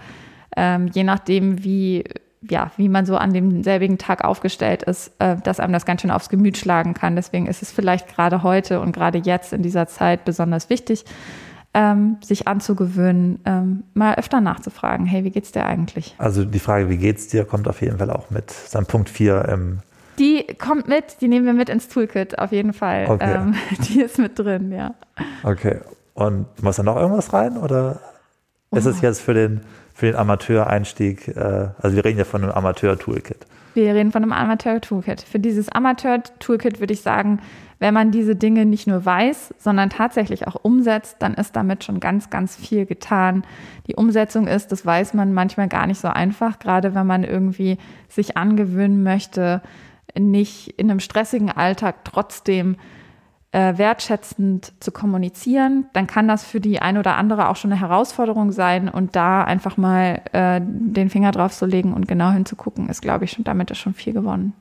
[0.56, 2.02] ähm, je nachdem, wie,
[2.42, 6.10] ja, wie man so an demselbigen Tag aufgestellt ist, äh, dass einem das ganz schön
[6.10, 7.16] aufs Gemüt schlagen kann.
[7.16, 11.04] Deswegen ist es vielleicht gerade heute und gerade jetzt in dieser Zeit besonders wichtig,
[11.74, 16.14] ähm, sich anzugewöhnen, ähm, mal öfter nachzufragen, hey, wie geht's dir eigentlich?
[16.18, 19.48] Also die Frage, wie geht's dir, kommt auf jeden Fall auch mit seinem Punkt 4
[19.48, 19.78] im
[20.18, 23.06] die kommt mit, die nehmen wir mit ins Toolkit, auf jeden Fall.
[23.08, 23.34] Okay.
[23.34, 23.54] Ähm,
[23.88, 24.94] die ist mit drin, ja.
[25.42, 25.80] Okay.
[26.14, 28.00] Und muss da noch irgendwas rein oder
[28.70, 28.76] oh.
[28.76, 29.60] ist es jetzt für den
[29.96, 33.46] für den Amateur-Einstieg, äh, also wir reden ja von einem Amateur-Toolkit.
[33.72, 35.22] Wir reden von einem Amateur-Toolkit.
[35.22, 37.40] Für dieses Amateur-Toolkit würde ich sagen,
[37.78, 41.98] wenn man diese Dinge nicht nur weiß, sondern tatsächlich auch umsetzt, dann ist damit schon
[41.98, 43.44] ganz, ganz viel getan.
[43.86, 47.78] Die Umsetzung ist, das weiß man manchmal gar nicht so einfach, gerade wenn man irgendwie
[48.10, 49.62] sich angewöhnen möchte,
[50.18, 52.76] nicht in einem stressigen Alltag trotzdem
[53.52, 57.80] äh, wertschätzend zu kommunizieren, dann kann das für die eine oder andere auch schon eine
[57.80, 58.88] Herausforderung sein.
[58.88, 63.24] Und da einfach mal äh, den Finger drauf zu legen und genau hinzugucken, ist, glaube
[63.24, 64.52] ich, schon damit ist schon viel gewonnen.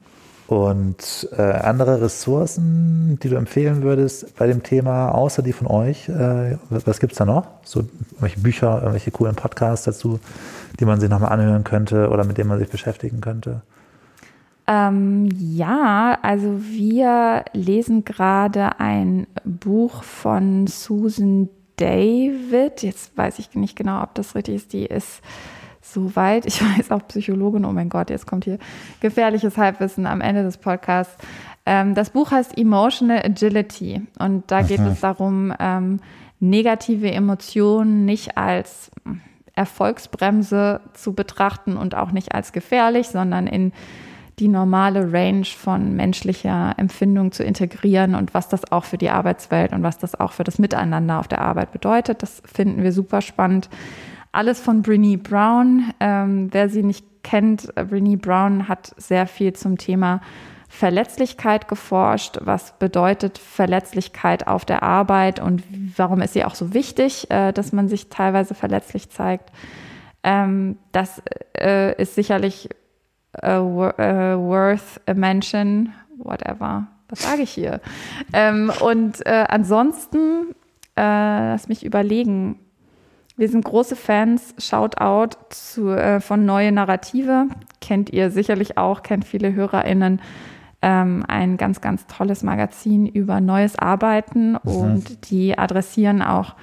[0.48, 6.08] Und äh, andere Ressourcen, die du empfehlen würdest bei dem Thema, außer die von euch,
[6.08, 7.48] äh, was gibt es da noch?
[7.64, 10.20] So irgendwelche Bücher, irgendwelche coolen Podcasts dazu,
[10.80, 13.62] die man sich nochmal anhören könnte oder mit denen man sich beschäftigen könnte?
[14.68, 22.82] Ähm, ja, also wir lesen gerade ein Buch von Susan David.
[22.82, 24.74] Jetzt weiß ich nicht genau, ob das richtig ist.
[24.74, 25.22] Die ist
[25.82, 26.46] soweit.
[26.46, 27.66] Ich weiß auch Psychologin.
[27.66, 28.58] Oh mein Gott, jetzt kommt hier
[29.02, 31.16] gefährliches Halbwissen am Ende des Podcasts.
[31.66, 36.00] Ähm, das Buch heißt Emotional Agility und da geht es darum, ähm,
[36.40, 38.92] negative Emotionen nicht als
[39.56, 43.72] Erfolgsbremse zu betrachten und auch nicht als gefährlich, sondern in
[44.40, 49.72] die normale Range von menschlicher Empfindung zu integrieren und was das auch für die Arbeitswelt
[49.72, 52.22] und was das auch für das Miteinander auf der Arbeit bedeutet.
[52.22, 53.70] Das finden wir super spannend.
[54.32, 55.92] Alles von Brene Brown.
[56.02, 60.20] Ähm, wer sie nicht kennt, Brene Brown hat sehr viel zum Thema
[60.68, 62.40] Verletzlichkeit geforscht.
[62.42, 65.64] Was bedeutet Verletzlichkeit auf der Arbeit und
[65.96, 69.52] warum ist sie auch so wichtig, äh, dass man sich teilweise verletzlich zeigt?
[70.24, 71.22] Ähm, das
[71.58, 72.68] äh, ist sicherlich
[73.42, 76.88] äh, worth a mention, whatever.
[77.10, 77.82] Was sage ich hier?
[78.34, 80.56] Ähm, und äh, ansonsten,
[80.98, 81.02] äh,
[81.52, 82.60] lass mich überlegen.
[83.38, 87.48] Wir sind große Fans, Shoutout zu, äh, von Neue Narrative.
[87.82, 90.22] Kennt ihr sicherlich auch, kennt viele HörerInnen.
[90.82, 94.60] Ähm, ein ganz, ganz tolles Magazin über neues Arbeiten mhm.
[94.64, 96.56] und die adressieren auch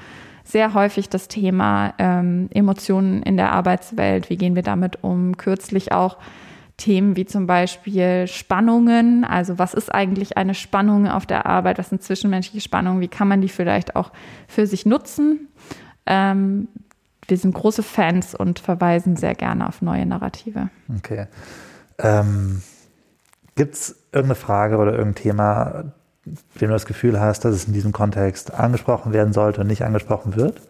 [0.45, 4.29] sehr häufig das Thema ähm, Emotionen in der Arbeitswelt.
[4.31, 5.37] Wie gehen wir damit um?
[5.37, 6.19] Kürzlich auch
[6.77, 9.25] Themen wie zum Beispiel Spannungen.
[9.25, 11.79] Also was ist eigentlich eine Spannung auf der Arbeit?
[11.79, 13.01] Was sind zwischenmenschliche Spannungen?
[13.01, 14.13] Wie kann man die vielleicht auch
[14.49, 15.49] für sich nutzen?
[16.07, 16.69] Ähm,
[17.29, 20.71] wir sind große Fans und verweisen sehr gerne auf neue Narrative.
[20.99, 21.27] Okay.
[21.99, 22.63] Ähm,
[23.55, 25.93] Gibt es irgendeine Frage oder irgendein Thema,
[26.25, 29.85] dem du das Gefühl hast, dass es in diesem Kontext angesprochen werden sollte und nicht
[29.85, 30.61] angesprochen wird?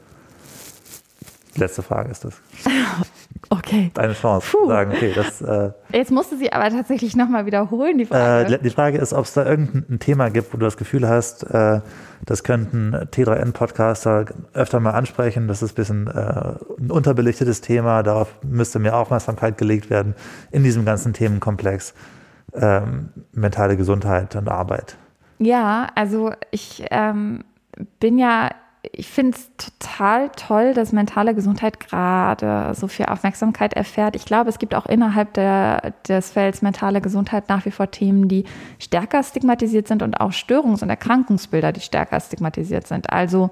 [1.55, 2.35] Letzte Frage ist das.
[3.51, 3.91] Okay.
[3.95, 4.67] Deine Chance Puh.
[4.69, 5.41] sagen, okay, das.
[5.43, 8.55] Äh, Jetzt musste sie aber tatsächlich nochmal wiederholen, die Frage.
[8.55, 11.45] Äh, die Frage ist, ob es da irgendein Thema gibt, wo du das Gefühl hast,
[11.45, 11.81] äh,
[12.25, 15.49] das könnten T3N-Podcaster öfter mal ansprechen.
[15.49, 18.03] Das ist ein bisschen äh, ein unterbelichtetes Thema.
[18.03, 20.15] Darauf müsste mehr Aufmerksamkeit gelegt werden
[20.51, 21.95] in diesem ganzen Themenkomplex
[22.55, 24.97] ähm, mentale Gesundheit und Arbeit.
[25.39, 27.45] Ja, also ich ähm,
[27.99, 28.51] bin ja
[28.91, 34.17] ich finde es total toll, dass mentale Gesundheit gerade so viel Aufmerksamkeit erfährt.
[34.17, 38.27] Ich glaube, es gibt auch innerhalb der, des Felds mentale Gesundheit nach wie vor Themen,
[38.27, 38.45] die
[38.81, 43.11] stärker stigmatisiert sind und auch Störungs- und Erkrankungsbilder, die stärker stigmatisiert sind.
[43.11, 43.51] Also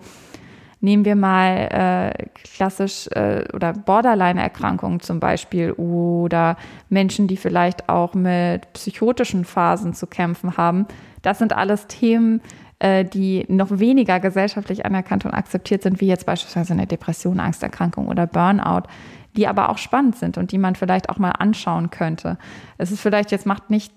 [0.81, 2.27] nehmen wir mal äh,
[2.57, 6.57] klassisch äh, oder Borderline-Erkrankungen zum Beispiel oder
[6.89, 10.87] Menschen, die vielleicht auch mit psychotischen Phasen zu kämpfen haben.
[11.23, 12.41] Das sind alles Themen,
[12.81, 18.09] äh, die noch weniger gesellschaftlich anerkannt und akzeptiert sind, wie jetzt beispielsweise eine Depression, Angsterkrankung
[18.09, 18.89] oder Burnout,
[19.37, 22.39] die aber auch spannend sind und die man vielleicht auch mal anschauen könnte.
[22.79, 23.93] Es ist vielleicht jetzt macht nicht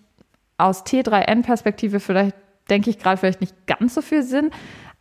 [0.58, 2.36] aus T3N-Perspektive vielleicht,
[2.70, 4.52] denke ich gerade, vielleicht nicht ganz so viel Sinn,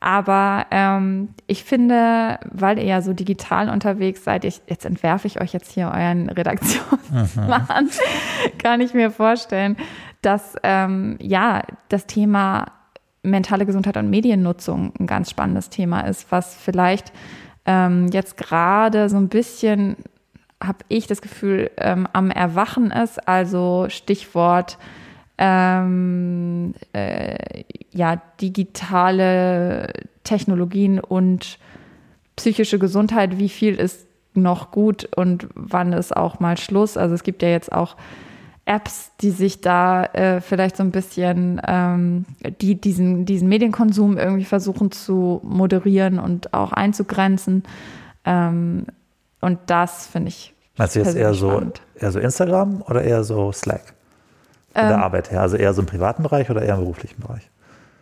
[0.03, 5.41] aber ähm, ich finde, weil ihr ja so digital unterwegs seid, ich, jetzt entwerfe ich
[5.41, 7.89] euch jetzt hier euren Redaktionsplan,
[8.59, 9.77] kann ich mir vorstellen,
[10.21, 12.67] dass ähm, ja das Thema
[13.23, 17.13] mentale Gesundheit und Mediennutzung ein ganz spannendes Thema ist, was vielleicht
[17.67, 19.97] ähm, jetzt gerade so ein bisschen,
[20.63, 23.29] habe ich das Gefühl, ähm, am Erwachen ist.
[23.29, 24.79] Also Stichwort
[25.39, 29.93] ähm, äh, ja, digitale
[30.25, 31.59] Technologien und
[32.37, 36.97] psychische Gesundheit, wie viel ist noch gut und wann ist auch mal Schluss.
[36.97, 37.97] Also es gibt ja jetzt auch
[38.65, 42.25] Apps, die sich da äh, vielleicht so ein bisschen, ähm,
[42.61, 47.65] die diesen, diesen Medienkonsum irgendwie versuchen zu moderieren und auch einzugrenzen.
[48.25, 48.87] Ähm,
[49.41, 50.55] und das finde ich.
[50.77, 53.95] Meinst du jetzt eher so, eher so Instagram oder eher so Slack?
[54.73, 55.41] Von ähm, der Arbeit her?
[55.41, 57.51] Also eher so im privaten Bereich oder eher im beruflichen Bereich?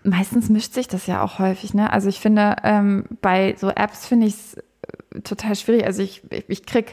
[0.02, 1.74] Meistens mischt sich das ja auch häufig.
[1.74, 1.90] Ne?
[1.90, 5.86] Also ich finde, ähm, bei so Apps finde ich es äh, total schwierig.
[5.86, 6.92] Also ich, ich, ich kriege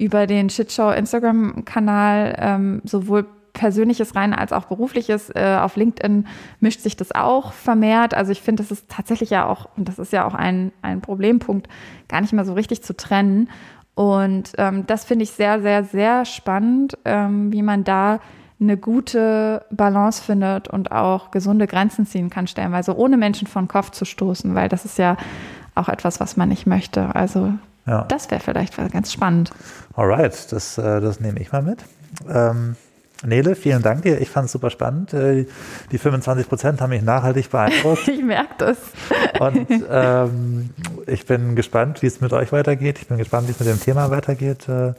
[0.00, 5.28] über den Shitshow Instagram-Kanal ähm, sowohl Persönliches rein als auch Berufliches.
[5.30, 6.26] Äh, auf LinkedIn
[6.60, 8.14] mischt sich das auch vermehrt.
[8.14, 11.02] Also ich finde, das ist tatsächlich ja auch, und das ist ja auch ein, ein
[11.02, 11.68] Problempunkt,
[12.08, 13.50] gar nicht mehr so richtig zu trennen.
[13.94, 18.20] Und ähm, das finde ich sehr, sehr, sehr spannend, ähm, wie man da
[18.58, 23.68] eine gute Balance findet und auch gesunde Grenzen ziehen kann, stellenweise ohne Menschen vor den
[23.68, 25.18] Kopf zu stoßen, weil das ist ja
[25.74, 27.14] auch etwas, was man nicht möchte.
[27.14, 27.52] Also
[27.86, 28.04] ja.
[28.04, 29.50] Das wäre vielleicht ganz spannend.
[29.94, 31.84] Alright, das, äh, das nehme ich mal mit.
[32.28, 32.76] Ähm,
[33.22, 34.20] Nele, vielen Dank dir.
[34.20, 35.12] Ich fand es super spannend.
[35.12, 35.46] Äh,
[35.92, 38.08] die 25 Prozent haben mich nachhaltig beeindruckt.
[38.08, 38.78] ich merke das.
[39.38, 40.70] Und ähm,
[41.06, 42.98] ich bin gespannt, wie es mit euch weitergeht.
[43.00, 44.68] Ich bin gespannt, wie es mit dem Thema weitergeht.
[44.68, 44.94] Äh,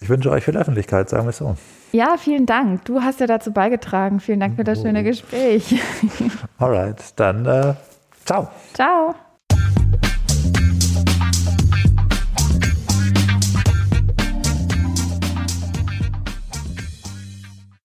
[0.00, 1.56] ich wünsche euch viel Öffentlichkeit, sagen wir es so.
[1.92, 2.84] Ja, vielen Dank.
[2.84, 4.20] Du hast ja dazu beigetragen.
[4.20, 5.80] Vielen Dank für das schöne Gespräch.
[6.58, 7.74] Alright, dann äh,
[8.24, 8.48] ciao.
[8.74, 9.14] Ciao.